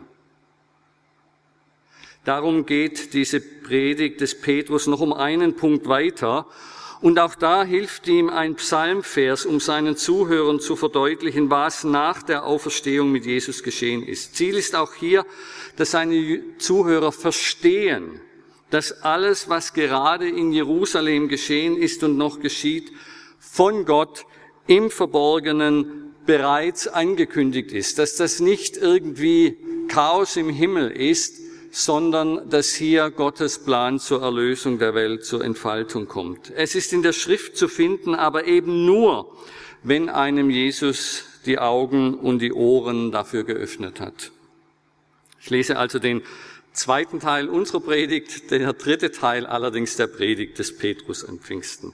Darum 2.26 2.66
geht 2.66 3.14
diese 3.14 3.40
Predigt 3.40 4.20
des 4.20 4.42
Petrus 4.42 4.88
noch 4.88 5.00
um 5.00 5.14
einen 5.14 5.56
Punkt 5.56 5.88
weiter. 5.88 6.48
Und 7.00 7.20
auch 7.20 7.36
da 7.36 7.64
hilft 7.64 8.08
ihm 8.08 8.30
ein 8.30 8.56
Psalmvers, 8.56 9.46
um 9.46 9.60
seinen 9.60 9.96
Zuhörern 9.96 10.60
zu 10.60 10.76
verdeutlichen, 10.76 11.52
was 11.52 11.84
nach 11.84 12.24
der 12.24 12.46
Auferstehung 12.46 13.12
mit 13.12 13.28
Jesus 13.28 13.62
geschehen 13.62 14.02
ist. 14.02 14.36
Ziel 14.36 14.56
ist 14.56 14.76
auch 14.76 14.96
hier, 14.96 15.24
dass 15.76 15.92
seine 15.92 16.58
Zuhörer 16.58 17.12
verstehen, 17.12 18.22
dass 18.72 19.04
alles, 19.04 19.48
was 19.48 19.74
gerade 19.74 20.28
in 20.28 20.52
Jerusalem 20.52 21.28
geschehen 21.28 21.78
ist 21.78 22.04
und 22.04 22.18
noch 22.18 22.40
geschieht, 22.40 22.92
von 23.38 23.86
Gott 23.86 24.26
im 24.66 24.90
Verborgenen 24.90 26.16
bereits 26.26 26.88
angekündigt 26.88 27.72
ist, 27.72 28.00
dass 28.00 28.16
das 28.16 28.40
nicht 28.40 28.78
irgendwie 28.78 29.58
Chaos 29.90 30.38
im 30.38 30.50
Himmel 30.50 30.90
ist, 30.90 31.45
sondern 31.76 32.50
dass 32.50 32.74
hier 32.74 33.12
Gottes 33.12 33.60
Plan 33.60 34.00
zur 34.00 34.22
Erlösung 34.22 34.80
der 34.80 34.96
Welt 34.96 35.26
zur 35.26 35.44
Entfaltung 35.44 36.08
kommt. 36.08 36.50
Es 36.56 36.74
ist 36.74 36.94
in 36.94 37.04
der 37.04 37.12
Schrift 37.12 37.58
zu 37.58 37.68
finden, 37.68 38.16
aber 38.16 38.46
eben 38.46 38.86
nur, 38.86 39.36
wenn 39.84 40.08
einem 40.08 40.50
Jesus 40.50 41.26
die 41.46 41.60
Augen 41.60 42.14
und 42.14 42.40
die 42.40 42.54
Ohren 42.54 43.12
dafür 43.12 43.44
geöffnet 43.44 44.00
hat. 44.00 44.32
Ich 45.42 45.50
lese 45.50 45.78
also 45.78 46.00
den 46.00 46.22
zweiten 46.72 47.20
Teil 47.20 47.50
unserer 47.50 47.82
Predigt, 47.82 48.52
der 48.52 48.72
dritte 48.72 49.12
Teil 49.12 49.46
allerdings 49.46 49.98
der 49.98 50.08
Predigt 50.08 50.58
des 50.58 50.78
Petrus 50.78 51.26
an 51.26 51.40
Pfingsten. 51.40 51.94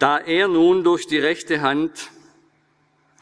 Da 0.00 0.18
er 0.18 0.48
nun 0.48 0.82
durch 0.82 1.06
die 1.06 1.18
rechte 1.18 1.60
Hand 1.60 2.10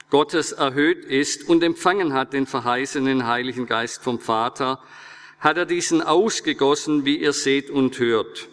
Gottes 0.08 0.52
erhöht 0.52 1.04
ist 1.04 1.46
und 1.46 1.62
empfangen 1.62 2.14
hat 2.14 2.32
den 2.32 2.46
verheißenen 2.46 3.26
Heiligen 3.26 3.66
Geist 3.66 4.02
vom 4.02 4.18
Vater, 4.18 4.80
hat 5.38 5.56
er 5.56 5.66
diesen 5.66 6.02
ausgegossen, 6.02 7.04
wie 7.04 7.16
ihr 7.16 7.32
seht 7.32 7.70
und 7.70 7.98
hört. 7.98 8.48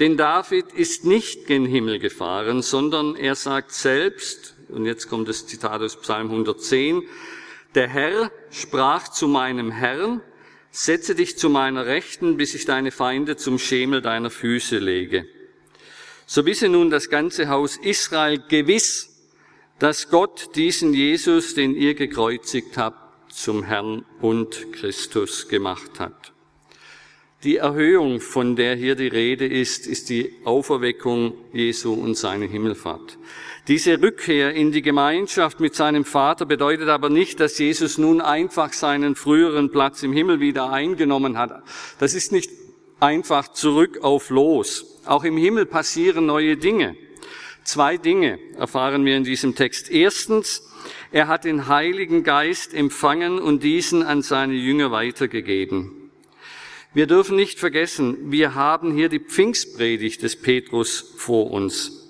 Denn 0.00 0.16
David 0.16 0.72
ist 0.72 1.04
nicht 1.04 1.46
gen 1.46 1.64
Himmel 1.64 1.98
gefahren, 1.98 2.62
sondern 2.62 3.16
er 3.16 3.34
sagt 3.34 3.72
selbst, 3.72 4.54
und 4.68 4.84
jetzt 4.84 5.08
kommt 5.08 5.28
das 5.28 5.46
Zitat 5.46 5.80
aus 5.80 6.00
Psalm 6.00 6.30
110, 6.30 7.02
der 7.74 7.88
Herr 7.88 8.30
sprach 8.50 9.08
zu 9.08 9.28
meinem 9.28 9.70
Herrn, 9.70 10.20
setze 10.70 11.14
dich 11.14 11.38
zu 11.38 11.48
meiner 11.48 11.86
Rechten, 11.86 12.36
bis 12.36 12.54
ich 12.54 12.66
deine 12.66 12.90
Feinde 12.90 13.36
zum 13.36 13.58
Schemel 13.58 14.02
deiner 14.02 14.30
Füße 14.30 14.78
lege. 14.78 15.26
So 16.26 16.44
wisse 16.44 16.68
nun 16.68 16.90
das 16.90 17.08
ganze 17.08 17.48
Haus 17.48 17.76
Israel 17.76 18.42
gewiss, 18.48 19.10
dass 19.78 20.10
Gott 20.10 20.56
diesen 20.56 20.92
Jesus, 20.92 21.54
den 21.54 21.74
ihr 21.74 21.94
gekreuzigt 21.94 22.76
habt, 22.76 23.05
zum 23.36 23.64
Herrn 23.64 24.04
und 24.22 24.72
Christus 24.72 25.48
gemacht 25.48 26.00
hat. 26.00 26.32
Die 27.44 27.56
Erhöhung, 27.56 28.20
von 28.20 28.56
der 28.56 28.74
hier 28.74 28.94
die 28.94 29.08
Rede 29.08 29.46
ist, 29.46 29.86
ist 29.86 30.08
die 30.08 30.32
Auferweckung 30.44 31.34
Jesu 31.52 31.92
und 31.92 32.16
seine 32.16 32.46
Himmelfahrt. 32.46 33.18
Diese 33.68 34.00
Rückkehr 34.00 34.54
in 34.54 34.72
die 34.72 34.80
Gemeinschaft 34.80 35.60
mit 35.60 35.74
seinem 35.74 36.06
Vater 36.06 36.46
bedeutet 36.46 36.88
aber 36.88 37.10
nicht, 37.10 37.38
dass 37.38 37.58
Jesus 37.58 37.98
nun 37.98 38.22
einfach 38.22 38.72
seinen 38.72 39.14
früheren 39.14 39.70
Platz 39.70 40.02
im 40.02 40.14
Himmel 40.14 40.40
wieder 40.40 40.70
eingenommen 40.70 41.36
hat. 41.36 41.62
Das 41.98 42.14
ist 42.14 42.32
nicht 42.32 42.50
einfach 43.00 43.48
zurück 43.48 43.98
auf 44.02 44.30
los. 44.30 45.00
Auch 45.04 45.24
im 45.24 45.36
Himmel 45.36 45.66
passieren 45.66 46.24
neue 46.24 46.56
Dinge. 46.56 46.96
Zwei 47.64 47.98
Dinge 47.98 48.38
erfahren 48.56 49.04
wir 49.04 49.16
in 49.16 49.24
diesem 49.24 49.54
Text. 49.54 49.90
Erstens, 49.90 50.65
er 51.12 51.28
hat 51.28 51.44
den 51.44 51.68
Heiligen 51.68 52.24
Geist 52.24 52.74
empfangen 52.74 53.38
und 53.38 53.62
diesen 53.62 54.02
an 54.02 54.22
seine 54.22 54.54
Jünger 54.54 54.90
weitergegeben. 54.90 56.10
Wir 56.94 57.06
dürfen 57.06 57.36
nicht 57.36 57.58
vergessen, 57.58 58.30
wir 58.30 58.54
haben 58.54 58.94
hier 58.94 59.08
die 59.08 59.20
Pfingstpredigt 59.20 60.22
des 60.22 60.36
Petrus 60.36 61.14
vor 61.16 61.50
uns. 61.50 62.06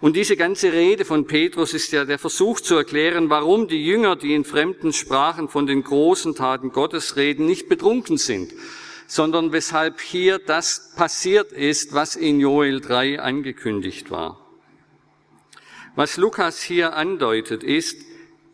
Und 0.00 0.16
diese 0.16 0.36
ganze 0.36 0.72
Rede 0.72 1.04
von 1.04 1.26
Petrus 1.26 1.74
ist 1.74 1.92
ja 1.92 2.06
der 2.06 2.18
Versuch 2.18 2.60
zu 2.60 2.74
erklären, 2.74 3.28
warum 3.28 3.68
die 3.68 3.84
Jünger, 3.84 4.16
die 4.16 4.34
in 4.34 4.44
fremden 4.44 4.94
Sprachen 4.94 5.48
von 5.48 5.66
den 5.66 5.82
großen 5.82 6.34
Taten 6.34 6.70
Gottes 6.70 7.16
reden, 7.16 7.44
nicht 7.44 7.68
betrunken 7.68 8.16
sind, 8.16 8.54
sondern 9.06 9.52
weshalb 9.52 10.00
hier 10.00 10.38
das 10.38 10.92
passiert 10.96 11.52
ist, 11.52 11.92
was 11.92 12.16
in 12.16 12.40
Joel 12.40 12.80
3 12.80 13.20
angekündigt 13.20 14.10
war. 14.10 14.39
Was 16.00 16.16
Lukas 16.16 16.62
hier 16.62 16.96
andeutet, 16.96 17.62
ist, 17.62 17.98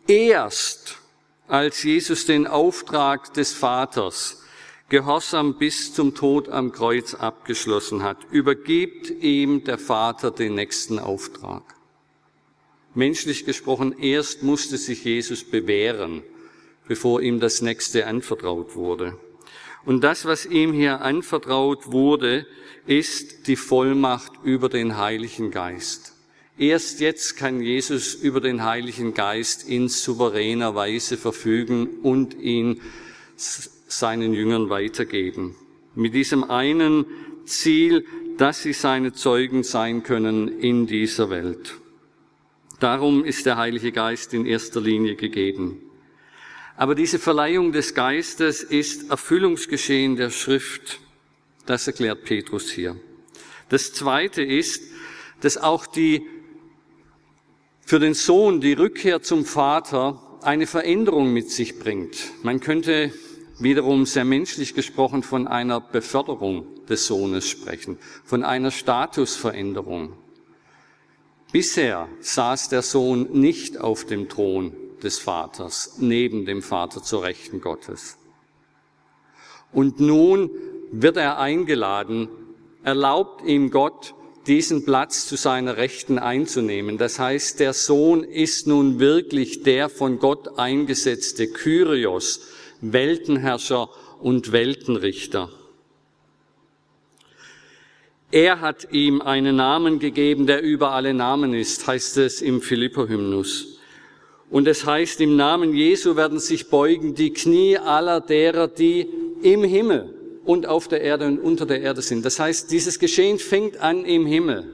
erst 0.05 0.97
als 1.47 1.81
Jesus 1.81 2.25
den 2.25 2.45
Auftrag 2.45 3.33
des 3.35 3.53
Vaters 3.53 4.43
Gehorsam 4.89 5.57
bis 5.57 5.93
zum 5.93 6.13
Tod 6.13 6.49
am 6.49 6.73
Kreuz 6.73 7.13
abgeschlossen 7.13 8.03
hat, 8.03 8.17
übergibt 8.31 9.09
ihm 9.23 9.63
der 9.63 9.77
Vater 9.77 10.29
den 10.29 10.55
nächsten 10.55 10.99
Auftrag. 10.99 11.63
Menschlich 12.93 13.45
gesprochen, 13.45 13.97
erst 13.97 14.43
musste 14.43 14.77
sich 14.77 15.05
Jesus 15.05 15.45
bewähren, 15.45 16.23
bevor 16.85 17.21
ihm 17.21 17.39
das 17.39 17.61
nächste 17.61 18.07
anvertraut 18.07 18.75
wurde. 18.75 19.17
Und 19.85 20.01
das, 20.01 20.25
was 20.25 20.45
ihm 20.45 20.73
hier 20.73 20.99
anvertraut 20.99 21.93
wurde, 21.93 22.45
ist 22.85 23.47
die 23.47 23.55
Vollmacht 23.55 24.33
über 24.43 24.67
den 24.67 24.97
Heiligen 24.97 25.49
Geist. 25.49 26.16
Erst 26.57 27.01
jetzt 27.01 27.37
kann 27.37 27.61
Jesus 27.61 28.15
über 28.15 28.41
den 28.41 28.63
Heiligen 28.63 29.13
Geist 29.13 29.69
in 29.69 29.89
souveräner 29.89 30.73
Weise 30.73 31.15
verfügen 31.15 31.99
und 32.01 32.33
ihn 32.33 32.81
seinen 33.35 34.33
Jüngern 34.33 34.69
weitergeben. 34.69 35.55
Mit 35.93 36.15
diesem 36.15 36.43
einen 36.43 37.05
Ziel, 37.45 38.05
dass 38.37 38.63
sie 38.63 38.73
seine 38.73 39.13
Zeugen 39.13 39.63
sein 39.63 40.01
können 40.01 40.59
in 40.59 40.87
dieser 40.87 41.29
Welt. 41.29 41.75
Darum 42.79 43.23
ist 43.23 43.45
der 43.45 43.57
Heilige 43.57 43.91
Geist 43.91 44.33
in 44.33 44.45
erster 44.45 44.81
Linie 44.81 45.15
gegeben. 45.15 45.81
Aber 46.75 46.93
diese 46.93 47.17
Verleihung 47.17 47.71
des 47.71 47.93
Geistes 47.95 48.63
ist 48.63 49.09
Erfüllungsgeschehen 49.09 50.15
der 50.15 50.29
Schrift. 50.29 50.99
Das 51.65 51.87
erklärt 51.87 52.23
Petrus 52.23 52.69
hier. 52.69 52.95
Das 53.69 53.93
zweite 53.93 54.43
ist, 54.43 54.83
dass 55.41 55.57
auch 55.57 55.87
die, 55.87 56.25
für 57.87 57.99
den 57.99 58.15
Sohn 58.15 58.59
die 58.59 58.73
Rückkehr 58.73 59.21
zum 59.21 59.45
Vater 59.45 60.21
eine 60.41 60.67
Veränderung 60.67 61.31
mit 61.31 61.49
sich 61.49 61.79
bringt. 61.79 62.17
Man 62.43 62.59
könnte 62.59 63.13
wiederum 63.59 64.05
sehr 64.05 64.25
menschlich 64.25 64.75
gesprochen 64.75 65.23
von 65.23 65.47
einer 65.47 65.79
Beförderung 65.79 66.65
des 66.87 67.07
Sohnes 67.07 67.47
sprechen, 67.47 67.97
von 68.25 68.43
einer 68.43 68.71
Statusveränderung. 68.71 70.11
Bisher 71.53 72.09
saß 72.19 72.67
der 72.67 72.81
Sohn 72.81 73.29
nicht 73.31 73.79
auf 73.79 74.03
dem 74.03 74.27
Thron 74.27 74.73
des 75.01 75.17
Vaters, 75.17 75.95
neben 75.99 76.45
dem 76.45 76.61
Vater 76.61 77.01
zur 77.01 77.23
Rechten 77.23 77.61
Gottes. 77.61 78.17
Und 79.71 80.01
nun 80.01 80.49
wird 80.91 81.15
er 81.15 81.39
eingeladen, 81.39 82.27
erlaubt 82.83 83.45
ihm 83.45 83.71
Gott, 83.71 84.13
diesen 84.47 84.85
Platz 84.85 85.27
zu 85.27 85.35
seiner 85.35 85.77
Rechten 85.77 86.19
einzunehmen. 86.19 86.97
Das 86.97 87.19
heißt, 87.19 87.59
der 87.59 87.73
Sohn 87.73 88.23
ist 88.23 88.67
nun 88.67 88.99
wirklich 88.99 89.63
der 89.63 89.89
von 89.89 90.19
Gott 90.19 90.57
eingesetzte 90.57 91.47
Kyrios, 91.47 92.41
Weltenherrscher 92.81 93.89
und 94.21 94.51
Weltenrichter. 94.51 95.49
Er 98.31 98.59
hat 98.59 98.91
ihm 98.91 99.21
einen 99.21 99.55
Namen 99.55 99.99
gegeben, 99.99 100.47
der 100.47 100.61
über 100.61 100.91
alle 100.91 101.13
Namen 101.13 101.53
ist, 101.53 101.87
heißt 101.87 102.17
es 102.17 102.41
im 102.41 102.61
Philipper-Hymnus. 102.61 103.79
Und 104.49 104.67
es 104.67 104.85
heißt, 104.85 105.21
im 105.21 105.35
Namen 105.35 105.73
Jesu 105.73 106.15
werden 106.15 106.39
sich 106.39 106.69
beugen 106.69 107.15
die 107.15 107.33
Knie 107.33 107.77
aller 107.77 108.21
derer, 108.21 108.67
die 108.67 109.07
im 109.41 109.63
Himmel 109.63 110.16
und 110.47 110.65
auf 110.65 110.87
der 110.87 111.01
Erde 111.01 111.27
und 111.27 111.39
unter 111.39 111.65
der 111.65 111.81
Erde 111.81 112.01
sind. 112.01 112.25
Das 112.25 112.39
heißt, 112.39 112.71
dieses 112.71 112.99
Geschehen 112.99 113.37
fängt 113.37 113.77
an 113.81 114.05
im 114.05 114.25
Himmel. 114.25 114.73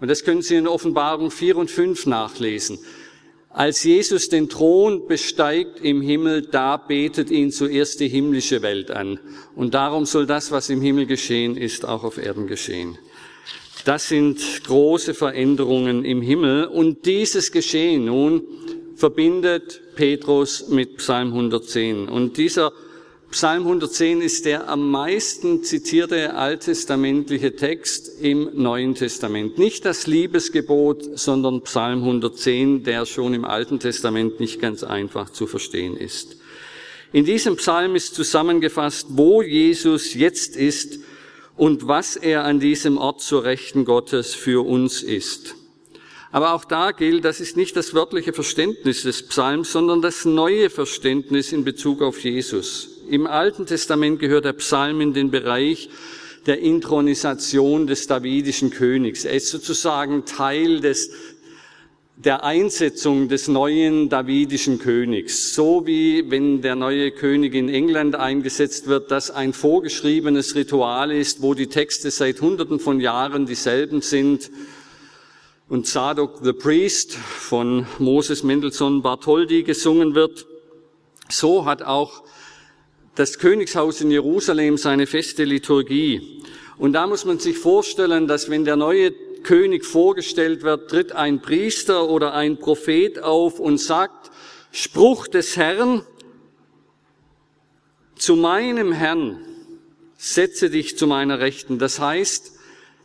Und 0.00 0.08
das 0.08 0.24
können 0.24 0.42
Sie 0.42 0.56
in 0.56 0.68
Offenbarung 0.68 1.30
4 1.30 1.56
und 1.56 1.70
5 1.70 2.06
nachlesen. 2.06 2.78
Als 3.48 3.82
Jesus 3.82 4.28
den 4.28 4.48
Thron 4.48 5.08
besteigt 5.08 5.80
im 5.80 6.02
Himmel, 6.02 6.42
da 6.42 6.76
betet 6.76 7.30
ihn 7.30 7.50
zuerst 7.50 7.98
die 8.00 8.08
himmlische 8.08 8.62
Welt 8.62 8.90
an. 8.90 9.18
Und 9.56 9.74
darum 9.74 10.04
soll 10.06 10.26
das, 10.26 10.52
was 10.52 10.70
im 10.70 10.80
Himmel 10.80 11.06
geschehen 11.06 11.56
ist, 11.56 11.84
auch 11.84 12.04
auf 12.04 12.18
Erden 12.18 12.46
geschehen. 12.46 12.96
Das 13.86 14.08
sind 14.08 14.38
große 14.64 15.14
Veränderungen 15.14 16.04
im 16.04 16.20
Himmel. 16.20 16.66
Und 16.66 17.06
dieses 17.06 17.50
Geschehen 17.50 18.04
nun 18.04 18.42
verbindet 18.96 19.80
Petrus 19.96 20.68
mit 20.68 20.98
Psalm 20.98 21.28
110. 21.28 22.08
Und 22.08 22.36
dieser 22.36 22.72
Psalm 23.30 23.62
110 23.62 24.22
ist 24.22 24.44
der 24.44 24.68
am 24.68 24.90
meisten 24.90 25.62
zitierte 25.62 26.34
alttestamentliche 26.34 27.54
Text 27.54 28.20
im 28.20 28.50
Neuen 28.54 28.96
Testament. 28.96 29.56
Nicht 29.56 29.84
das 29.84 30.08
Liebesgebot, 30.08 31.16
sondern 31.16 31.62
Psalm 31.62 32.00
110, 32.00 32.82
der 32.82 33.06
schon 33.06 33.32
im 33.32 33.44
Alten 33.44 33.78
Testament 33.78 34.40
nicht 34.40 34.60
ganz 34.60 34.82
einfach 34.82 35.30
zu 35.30 35.46
verstehen 35.46 35.96
ist. 35.96 36.38
In 37.12 37.24
diesem 37.24 37.54
Psalm 37.54 37.94
ist 37.94 38.16
zusammengefasst, 38.16 39.06
wo 39.10 39.42
Jesus 39.42 40.14
jetzt 40.14 40.56
ist 40.56 40.98
und 41.56 41.86
was 41.86 42.16
er 42.16 42.42
an 42.42 42.58
diesem 42.58 42.98
Ort 42.98 43.20
zur 43.20 43.44
Rechten 43.44 43.84
Gottes 43.84 44.34
für 44.34 44.66
uns 44.66 45.04
ist. 45.04 45.54
Aber 46.32 46.52
auch 46.52 46.64
da 46.64 46.90
gilt, 46.90 47.24
das 47.24 47.38
ist 47.38 47.56
nicht 47.56 47.76
das 47.76 47.94
wörtliche 47.94 48.32
Verständnis 48.32 49.04
des 49.04 49.28
Psalms, 49.28 49.70
sondern 49.70 50.02
das 50.02 50.24
neue 50.24 50.68
Verständnis 50.68 51.52
in 51.52 51.62
Bezug 51.62 52.02
auf 52.02 52.24
Jesus. 52.24 52.99
Im 53.10 53.26
Alten 53.26 53.66
Testament 53.66 54.20
gehört 54.20 54.44
der 54.44 54.52
Psalm 54.52 55.00
in 55.00 55.12
den 55.12 55.32
Bereich 55.32 55.88
der 56.46 56.60
Intronisation 56.60 57.88
des 57.88 58.06
davidischen 58.06 58.70
Königs. 58.70 59.24
Er 59.24 59.32
ist 59.32 59.48
sozusagen 59.48 60.26
Teil 60.26 60.78
des, 60.78 61.10
der 62.14 62.44
Einsetzung 62.44 63.28
des 63.28 63.48
neuen 63.48 64.10
davidischen 64.10 64.78
Königs. 64.78 65.54
So 65.54 65.88
wie 65.88 66.30
wenn 66.30 66.62
der 66.62 66.76
neue 66.76 67.10
König 67.10 67.56
in 67.56 67.68
England 67.68 68.14
eingesetzt 68.14 68.86
wird, 68.86 69.10
das 69.10 69.32
ein 69.32 69.54
vorgeschriebenes 69.54 70.54
Ritual 70.54 71.10
ist, 71.10 71.42
wo 71.42 71.54
die 71.54 71.66
Texte 71.66 72.12
seit 72.12 72.40
Hunderten 72.40 72.78
von 72.78 73.00
Jahren 73.00 73.44
dieselben 73.44 74.02
sind. 74.02 74.52
Und 75.68 75.88
Zadok 75.88 76.38
the 76.44 76.52
Priest 76.52 77.14
von 77.14 77.86
Moses 77.98 78.44
Mendelssohn 78.44 79.02
Bartholdy 79.02 79.64
gesungen 79.64 80.14
wird. 80.14 80.46
So 81.28 81.64
hat 81.64 81.82
auch 81.82 82.22
das 83.20 83.38
Königshaus 83.38 84.00
in 84.00 84.10
Jerusalem 84.10 84.78
seine 84.78 85.06
feste 85.06 85.44
Liturgie. 85.44 86.42
Und 86.78 86.94
da 86.94 87.06
muss 87.06 87.26
man 87.26 87.38
sich 87.38 87.58
vorstellen, 87.58 88.26
dass 88.26 88.48
wenn 88.48 88.64
der 88.64 88.76
neue 88.76 89.12
König 89.42 89.84
vorgestellt 89.84 90.62
wird, 90.62 90.88
tritt 90.88 91.12
ein 91.12 91.42
Priester 91.42 92.08
oder 92.08 92.32
ein 92.32 92.58
Prophet 92.58 93.22
auf 93.22 93.60
und 93.60 93.76
sagt, 93.76 94.30
Spruch 94.72 95.26
des 95.28 95.58
Herrn, 95.58 96.02
zu 98.16 98.36
meinem 98.36 98.90
Herrn 98.92 99.44
setze 100.16 100.70
dich 100.70 100.96
zu 100.96 101.06
meiner 101.06 101.40
Rechten. 101.40 101.78
Das 101.78 102.00
heißt, 102.00 102.52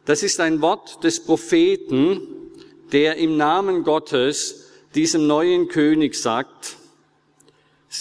Das 0.06 0.22
ist 0.22 0.40
ein 0.40 0.62
Wort 0.62 1.04
des 1.04 1.20
Propheten, 1.20 2.22
der 2.92 3.18
im 3.18 3.38
Namen 3.38 3.84
Gottes 3.84 4.70
diesem 4.94 5.26
neuen 5.26 5.68
König 5.68 6.14
sagt, 6.14 6.78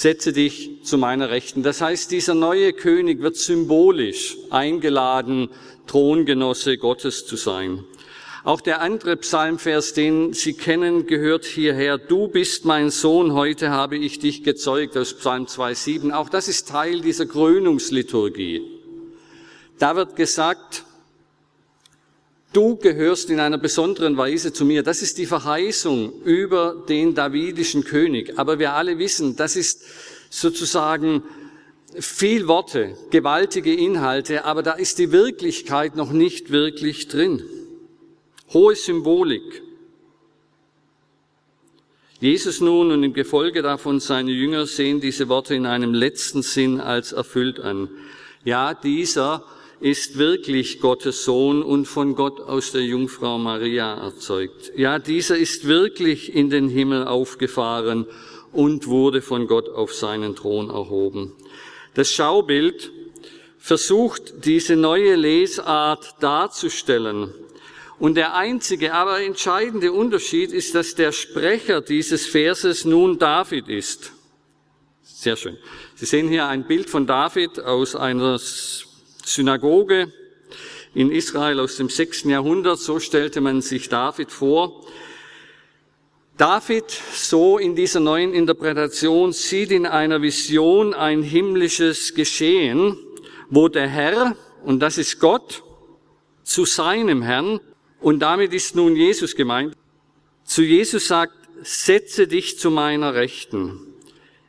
setze 0.00 0.33
dich 0.33 0.83
zu 0.83 0.98
meiner 0.98 1.30
Rechten. 1.30 1.62
Das 1.62 1.80
heißt, 1.80 2.11
dieser 2.11 2.35
neue 2.35 2.72
König 2.72 3.20
wird 3.20 3.37
symbolisch 3.37 4.37
eingeladen, 4.50 5.48
Throngenosse 5.87 6.78
Gottes 6.78 7.26
zu 7.26 7.37
sein. 7.37 7.85
Auch 8.42 8.61
der 8.61 8.83
andere 8.83 9.16
Psalmvers, 9.16 9.94
den 9.94 10.35
Sie 10.35 10.52
kennen, 10.52 11.07
gehört 11.07 11.44
hierher. 11.44 11.96
Du 11.96 12.28
bist 12.28 12.64
mein 12.66 12.90
Sohn, 12.90 13.33
heute 13.33 13.70
habe 13.70 13.96
ich 13.96 14.18
dich 14.18 14.42
gezeugt 14.42 14.96
aus 14.96 15.14
Psalm 15.14 15.46
2.7. 15.46 16.12
Auch 16.12 16.28
das 16.28 16.48
ist 16.48 16.68
Teil 16.68 17.00
dieser 17.00 17.26
Krönungsliturgie. 17.26 18.62
Da 19.78 19.96
wird 19.96 20.16
gesagt, 20.16 20.85
du 22.54 22.76
gehörst 22.76 23.28
in 23.28 23.40
einer 23.40 23.58
besonderen 23.58 24.16
Weise 24.16 24.52
zu 24.52 24.64
mir. 24.64 24.82
Das 24.82 25.02
ist 25.02 25.18
die 25.18 25.26
Verheißung 25.26 26.22
über 26.22 26.84
den 26.88 27.14
davidischen 27.14 27.84
König. 27.84 28.38
Aber 28.38 28.58
wir 28.58 28.72
alle 28.72 28.98
wissen, 28.98 29.36
das 29.36 29.56
ist 29.56 29.82
sozusagen 30.30 31.22
viel 31.98 32.48
Worte, 32.48 32.96
gewaltige 33.10 33.74
Inhalte, 33.74 34.44
aber 34.44 34.62
da 34.62 34.72
ist 34.72 34.98
die 34.98 35.12
Wirklichkeit 35.12 35.96
noch 35.96 36.12
nicht 36.12 36.50
wirklich 36.50 37.08
drin. 37.08 37.42
Hohe 38.52 38.74
Symbolik. 38.74 39.62
Jesus 42.20 42.60
nun 42.60 42.90
und 42.90 43.02
im 43.02 43.12
Gefolge 43.12 43.62
davon 43.62 44.00
seine 44.00 44.30
Jünger 44.30 44.66
sehen 44.66 45.00
diese 45.00 45.28
Worte 45.28 45.54
in 45.54 45.66
einem 45.66 45.92
letzten 45.92 46.42
Sinn 46.42 46.80
als 46.80 47.12
erfüllt 47.12 47.60
an. 47.60 47.90
Ja, 48.44 48.74
dieser 48.74 49.44
ist 49.84 50.16
wirklich 50.16 50.80
Gottes 50.80 51.26
Sohn 51.26 51.62
und 51.62 51.84
von 51.84 52.14
Gott 52.14 52.40
aus 52.40 52.72
der 52.72 52.80
Jungfrau 52.80 53.36
Maria 53.36 53.92
erzeugt. 53.92 54.72
Ja, 54.74 54.98
dieser 54.98 55.36
ist 55.36 55.66
wirklich 55.66 56.34
in 56.34 56.48
den 56.48 56.70
Himmel 56.70 57.06
aufgefahren 57.06 58.06
und 58.50 58.86
wurde 58.86 59.20
von 59.20 59.46
Gott 59.46 59.68
auf 59.68 59.92
seinen 59.92 60.36
Thron 60.36 60.70
erhoben. 60.70 61.34
Das 61.92 62.10
Schaubild 62.10 62.92
versucht 63.58 64.46
diese 64.46 64.74
neue 64.74 65.16
Lesart 65.16 66.14
darzustellen. 66.18 67.34
Und 67.98 68.14
der 68.14 68.34
einzige, 68.34 68.94
aber 68.94 69.20
entscheidende 69.20 69.92
Unterschied 69.92 70.50
ist, 70.52 70.74
dass 70.74 70.94
der 70.94 71.12
Sprecher 71.12 71.82
dieses 71.82 72.26
Verses 72.26 72.86
nun 72.86 73.18
David 73.18 73.68
ist. 73.68 74.12
Sehr 75.02 75.36
schön. 75.36 75.58
Sie 75.94 76.06
sehen 76.06 76.30
hier 76.30 76.46
ein 76.46 76.66
Bild 76.66 76.88
von 76.88 77.06
David 77.06 77.60
aus 77.60 77.94
einer 77.94 78.38
Synagoge 79.24 80.12
in 80.94 81.10
Israel 81.10 81.60
aus 81.60 81.76
dem 81.76 81.88
sechsten 81.88 82.30
Jahrhundert. 82.30 82.78
So 82.78 83.00
stellte 83.00 83.40
man 83.40 83.62
sich 83.62 83.88
David 83.88 84.30
vor. 84.30 84.84
David, 86.37 86.90
so 86.90 87.58
in 87.58 87.76
dieser 87.76 88.00
neuen 88.00 88.34
Interpretation, 88.34 89.32
sieht 89.32 89.70
in 89.70 89.87
einer 89.87 90.20
Vision 90.20 90.92
ein 90.92 91.22
himmlisches 91.22 92.14
Geschehen, 92.14 92.96
wo 93.50 93.68
der 93.68 93.88
Herr, 93.88 94.37
und 94.64 94.80
das 94.80 94.98
ist 94.98 95.20
Gott, 95.20 95.62
zu 96.42 96.64
seinem 96.64 97.22
Herrn, 97.22 97.60
und 98.00 98.18
damit 98.18 98.52
ist 98.52 98.74
nun 98.74 98.96
Jesus 98.96 99.37
gemeint, 99.37 99.76
zu 100.44 100.62
Jesus 100.62 101.06
sagt, 101.06 101.34
setze 101.62 102.26
dich 102.26 102.58
zu 102.58 102.70
meiner 102.70 103.14
Rechten. 103.14 103.80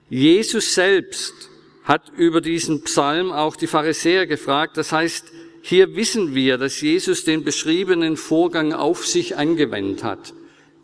Jesus 0.09 0.73
selbst 0.73 1.49
hat 1.85 2.11
über 2.17 2.41
diesen 2.41 2.81
Psalm 2.81 3.31
auch 3.31 3.55
die 3.55 3.67
Pharisäer 3.67 4.27
gefragt. 4.27 4.75
Das 4.75 4.91
heißt, 4.91 5.31
hier 5.61 5.95
wissen 5.95 6.35
wir, 6.35 6.57
dass 6.57 6.81
Jesus 6.81 7.23
den 7.23 7.43
beschriebenen 7.43 8.17
Vorgang 8.17 8.73
auf 8.73 9.05
sich 9.05 9.37
angewendet 9.37 10.03
hat. 10.03 10.33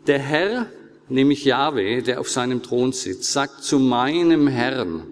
Der 0.06 0.18
Herr 0.20 0.66
nämlich 1.08 1.44
Yahweh, 1.44 2.02
der 2.02 2.20
auf 2.20 2.30
seinem 2.30 2.62
Thron 2.62 2.92
sitzt, 2.92 3.32
sagt 3.32 3.62
zu 3.64 3.78
meinem 3.78 4.46
Herrn, 4.46 5.02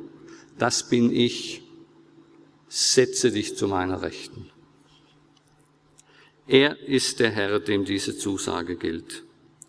das 0.58 0.88
bin 0.88 1.14
ich, 1.14 1.62
setze 2.68 3.32
dich 3.32 3.56
zu 3.56 3.68
meiner 3.68 4.02
Rechten. 4.02 4.50
Er 6.46 6.78
ist 6.88 7.20
der 7.20 7.30
Herr, 7.30 7.60
dem 7.60 7.84
diese 7.84 8.16
Zusage 8.16 8.76
gilt. 8.76 9.24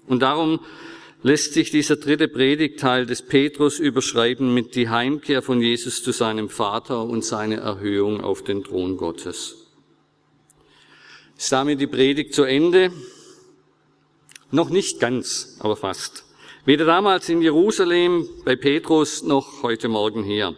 Und 0.08 0.22
darum 0.22 0.60
lässt 1.24 1.54
sich 1.54 1.70
dieser 1.70 1.98
dritte 1.98 2.28
Predigtteil 2.28 3.06
des 3.06 3.22
Petrus 3.22 3.80
überschreiben 3.80 4.54
mit 4.54 4.76
die 4.76 4.90
Heimkehr 4.90 5.42
von 5.42 5.62
Jesus 5.62 6.02
zu 6.02 6.12
seinem 6.12 6.50
Vater 6.50 7.04
und 7.04 7.24
seine 7.24 7.58
Erhöhung 7.58 8.22
auf 8.22 8.44
den 8.44 8.64
Thron 8.64 8.98
Gottes. 8.98 9.68
Ist 11.38 11.52
damit 11.52 11.80
die 11.80 11.88
Predigt 11.88 12.34
zu 12.34 12.44
Ende? 12.44 12.92
Noch 14.50 14.70
nicht 14.70 15.00
ganz, 15.00 15.58
aber 15.60 15.76
fast. 15.76 16.26
Weder 16.66 16.86
damals 16.86 17.30
in 17.30 17.42
Jerusalem 17.42 18.28
bei 18.44 18.56
Petrus 18.56 19.24
noch 19.24 19.64
heute 19.64 19.88
Morgen 19.88 20.24
hier. 20.24 20.56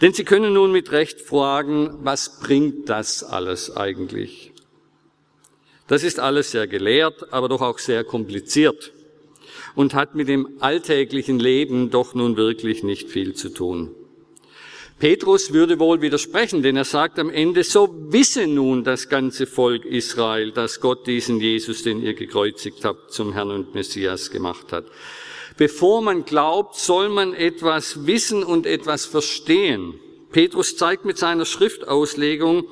Denn 0.00 0.12
Sie 0.12 0.24
können 0.24 0.52
nun 0.52 0.72
mit 0.72 0.92
Recht 0.92 1.20
fragen, 1.20 1.98
was 2.02 2.40
bringt 2.40 2.88
das 2.88 3.24
alles 3.24 3.74
eigentlich? 3.74 4.52
Das 5.88 6.02
ist 6.02 6.18
alles 6.18 6.50
sehr 6.50 6.66
gelehrt, 6.66 7.32
aber 7.32 7.48
doch 7.48 7.62
auch 7.62 7.78
sehr 7.78 8.04
kompliziert 8.04 8.92
und 9.76 9.94
hat 9.94 10.16
mit 10.16 10.26
dem 10.26 10.48
alltäglichen 10.58 11.38
Leben 11.38 11.90
doch 11.90 12.14
nun 12.14 12.36
wirklich 12.36 12.82
nicht 12.82 13.08
viel 13.08 13.34
zu 13.34 13.50
tun. 13.50 13.94
Petrus 14.98 15.52
würde 15.52 15.78
wohl 15.78 16.00
widersprechen, 16.00 16.62
denn 16.62 16.74
er 16.74 16.86
sagt 16.86 17.18
am 17.18 17.28
Ende, 17.28 17.62
so 17.62 17.94
wisse 18.08 18.46
nun 18.46 18.82
das 18.82 19.10
ganze 19.10 19.46
Volk 19.46 19.84
Israel, 19.84 20.52
dass 20.52 20.80
Gott 20.80 21.06
diesen 21.06 21.38
Jesus, 21.38 21.82
den 21.82 22.02
ihr 22.02 22.14
gekreuzigt 22.14 22.82
habt, 22.86 23.12
zum 23.12 23.34
Herrn 23.34 23.50
und 23.50 23.74
Messias 23.74 24.30
gemacht 24.30 24.72
hat. 24.72 24.86
Bevor 25.58 26.00
man 26.00 26.24
glaubt, 26.24 26.76
soll 26.76 27.10
man 27.10 27.34
etwas 27.34 28.06
wissen 28.06 28.42
und 28.42 28.64
etwas 28.64 29.04
verstehen. 29.04 29.94
Petrus 30.32 30.78
zeigt 30.78 31.04
mit 31.04 31.18
seiner 31.18 31.44
Schriftauslegung, 31.44 32.64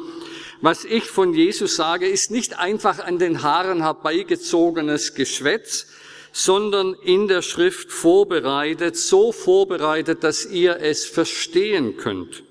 was 0.62 0.87
ich 0.87 1.05
von 1.05 1.35
Jesus 1.35 1.77
sage, 1.77 2.07
ist 2.07 2.31
nicht 2.31 2.59
einfach 2.59 3.01
an 3.01 3.19
den 3.19 3.43
Haaren 3.43 3.83
herbeigezogenes 3.83 5.14
Geschwätz, 5.14 5.88
sondern 6.37 6.94
in 6.94 7.29
der 7.29 7.42
Schrift 7.42 7.92
vorbereitet, 7.92 8.97
so 8.97 9.31
vorbereitet, 9.31 10.25
dass 10.25 10.44
ihr 10.44 10.81
es 10.81 11.07
verstehen 11.07 11.97
könnt. 11.97 12.42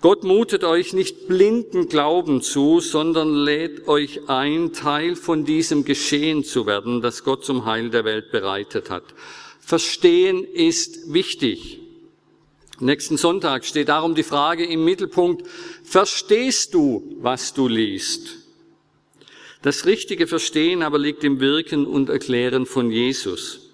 Gott 0.00 0.24
mutet 0.24 0.64
euch 0.64 0.92
nicht 0.92 1.28
blinden 1.28 1.88
Glauben 1.88 2.42
zu, 2.42 2.80
sondern 2.80 3.32
lädt 3.32 3.86
euch 3.86 4.28
ein, 4.28 4.72
Teil 4.72 5.14
von 5.14 5.44
diesem 5.44 5.84
Geschehen 5.84 6.42
zu 6.42 6.66
werden, 6.66 7.00
das 7.00 7.22
Gott 7.22 7.44
zum 7.44 7.64
Heil 7.64 7.90
der 7.90 8.04
Welt 8.04 8.32
bereitet 8.32 8.90
hat. 8.90 9.04
Verstehen 9.60 10.42
ist 10.42 11.12
wichtig. 11.12 11.78
Nächsten 12.80 13.16
Sonntag 13.16 13.64
steht 13.64 13.88
darum 13.88 14.16
die 14.16 14.24
Frage 14.24 14.66
im 14.66 14.84
Mittelpunkt, 14.84 15.46
verstehst 15.84 16.74
du, 16.74 17.16
was 17.20 17.54
du 17.54 17.68
liest? 17.68 18.45
Das 19.66 19.84
richtige 19.84 20.28
Verstehen 20.28 20.84
aber 20.84 20.96
liegt 20.96 21.24
im 21.24 21.40
Wirken 21.40 21.86
und 21.86 22.08
Erklären 22.08 22.66
von 22.66 22.92
Jesus. 22.92 23.68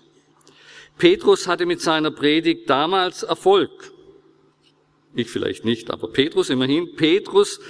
Petrus 0.97 1.47
hatte 1.47 1.67
mit 1.67 1.83
seiner 1.83 2.11
Predigt 2.11 2.71
damals 2.71 3.25
Erfolg. 3.25 3.93
Ich 5.15 5.29
vielleicht 5.29 5.67
nicht, 5.67 5.91
aber 5.91 6.09
Petrus 6.09 6.49
immerhin. 6.49 6.97
Petrus, 6.97 7.61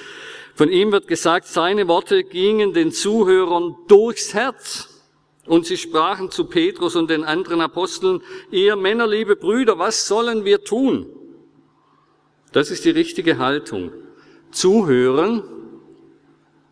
von 0.55 0.71
ihm 0.71 0.93
wird 0.93 1.09
gesagt, 1.09 1.49
seine 1.49 1.89
Worte 1.89 2.23
gingen 2.23 2.73
den 2.73 2.93
Zuhörern 2.93 3.75
durchs 3.89 4.35
Herz. 4.35 5.03
Und 5.47 5.67
sie 5.67 5.77
sprachen 5.77 6.31
zu 6.31 6.45
Petrus 6.45 6.95
und 6.95 7.11
den 7.11 7.25
anderen 7.25 7.61
Aposteln, 7.61 8.23
ihr 8.53 8.77
Männer, 8.77 9.09
liebe 9.09 9.35
Brüder, 9.35 9.81
was 9.81 10.07
sollen 10.07 10.45
wir 10.45 10.63
tun? 10.63 11.07
Das 12.53 12.71
ist 12.71 12.85
die 12.85 12.91
richtige 12.91 13.39
Haltung. 13.39 13.91
Zuhören, 14.53 15.43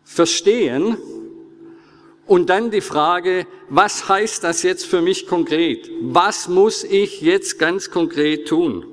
verstehen 0.05 0.95
und 2.25 2.49
dann 2.49 2.71
die 2.71 2.81
Frage, 2.81 3.47
was 3.69 4.07
heißt 4.07 4.43
das 4.43 4.63
jetzt 4.63 4.85
für 4.85 5.01
mich 5.01 5.27
konkret? 5.27 5.89
Was 6.01 6.47
muss 6.47 6.83
ich 6.83 7.21
jetzt 7.21 7.59
ganz 7.59 7.91
konkret 7.91 8.47
tun? 8.47 8.85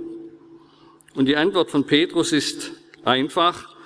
Und 1.14 1.27
die 1.27 1.37
Antwort 1.37 1.71
von 1.71 1.85
Petrus 1.85 2.33
ist 2.33 2.73
einfach 3.05 3.77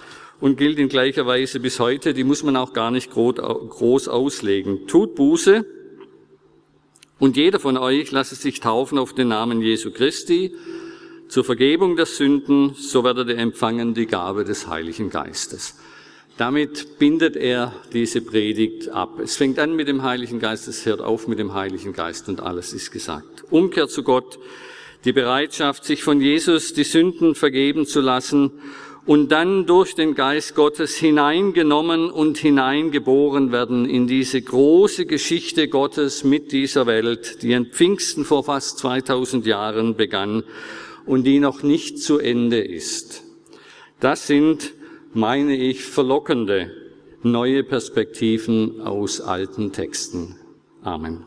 und 0.40 0.56
gilt 0.56 0.78
in 0.78 0.88
gleicher 0.88 1.26
Weise 1.26 1.60
bis 1.60 1.80
heute. 1.80 2.14
Die 2.14 2.24
muss 2.24 2.42
man 2.42 2.56
auch 2.56 2.72
gar 2.72 2.90
nicht 2.90 3.10
groß 3.10 4.08
auslegen. 4.08 4.86
Tut 4.86 5.14
Buße 5.14 5.64
und 7.18 7.36
jeder 7.36 7.60
von 7.60 7.76
euch 7.76 8.10
lasse 8.10 8.34
sich 8.34 8.60
taufen 8.60 8.98
auf 8.98 9.14
den 9.14 9.28
Namen 9.28 9.62
Jesu 9.62 9.92
Christi 9.92 10.54
zur 11.28 11.44
Vergebung 11.44 11.96
der 11.96 12.06
Sünden, 12.06 12.74
so 12.74 13.04
werdet 13.04 13.28
ihr 13.28 13.38
empfangen 13.38 13.94
die 13.94 14.06
Gabe 14.06 14.44
des 14.44 14.66
Heiligen 14.66 15.08
Geistes. 15.08 15.78
Damit 16.42 16.98
bindet 16.98 17.36
er 17.36 17.72
diese 17.92 18.20
Predigt 18.20 18.88
ab. 18.88 19.20
Es 19.20 19.36
fängt 19.36 19.60
an 19.60 19.76
mit 19.76 19.86
dem 19.86 20.02
Heiligen 20.02 20.40
Geist, 20.40 20.66
es 20.66 20.84
hört 20.84 21.00
auf 21.00 21.28
mit 21.28 21.38
dem 21.38 21.54
Heiligen 21.54 21.92
Geist 21.92 22.28
und 22.28 22.40
alles 22.40 22.72
ist 22.72 22.90
gesagt. 22.90 23.44
Umkehr 23.52 23.86
zu 23.86 24.02
Gott, 24.02 24.40
die 25.04 25.12
Bereitschaft, 25.12 25.84
sich 25.84 26.02
von 26.02 26.20
Jesus 26.20 26.74
die 26.74 26.82
Sünden 26.82 27.36
vergeben 27.36 27.86
zu 27.86 28.00
lassen 28.00 28.50
und 29.06 29.30
dann 29.30 29.66
durch 29.66 29.94
den 29.94 30.16
Geist 30.16 30.56
Gottes 30.56 30.96
hineingenommen 30.96 32.10
und 32.10 32.38
hineingeboren 32.38 33.52
werden 33.52 33.88
in 33.88 34.08
diese 34.08 34.42
große 34.42 35.06
Geschichte 35.06 35.68
Gottes 35.68 36.24
mit 36.24 36.50
dieser 36.50 36.86
Welt, 36.86 37.44
die 37.44 37.54
an 37.54 37.66
Pfingsten 37.66 38.24
vor 38.24 38.42
fast 38.42 38.78
2000 38.78 39.46
Jahren 39.46 39.94
begann 39.94 40.42
und 41.06 41.22
die 41.22 41.38
noch 41.38 41.62
nicht 41.62 42.00
zu 42.00 42.18
Ende 42.18 42.58
ist. 42.58 43.22
Das 44.00 44.26
sind, 44.26 44.72
meine 45.14 45.54
ich, 45.54 45.84
verlockende 45.84 46.70
neue 47.22 47.62
Perspektiven 47.62 48.80
aus 48.80 49.20
alten 49.20 49.72
Texten. 49.72 50.36
Amen. 50.82 51.26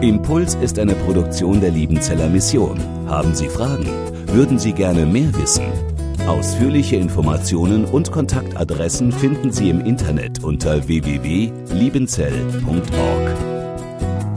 Impuls 0.00 0.54
ist 0.56 0.78
eine 0.78 0.94
Produktion 0.94 1.60
der 1.60 1.70
Liebenzeller 1.70 2.28
Mission. 2.28 2.78
Haben 3.06 3.34
Sie 3.34 3.48
Fragen? 3.48 3.86
Würden 4.26 4.58
Sie 4.58 4.72
gerne 4.72 5.06
mehr 5.06 5.32
wissen? 5.36 5.64
Ausführliche 6.26 6.96
Informationen 6.96 7.84
und 7.84 8.10
Kontaktadressen 8.10 9.12
finden 9.12 9.52
Sie 9.52 9.70
im 9.70 9.80
Internet 9.80 10.42
unter 10.42 10.88
www.liebenzell.org. 10.88 13.51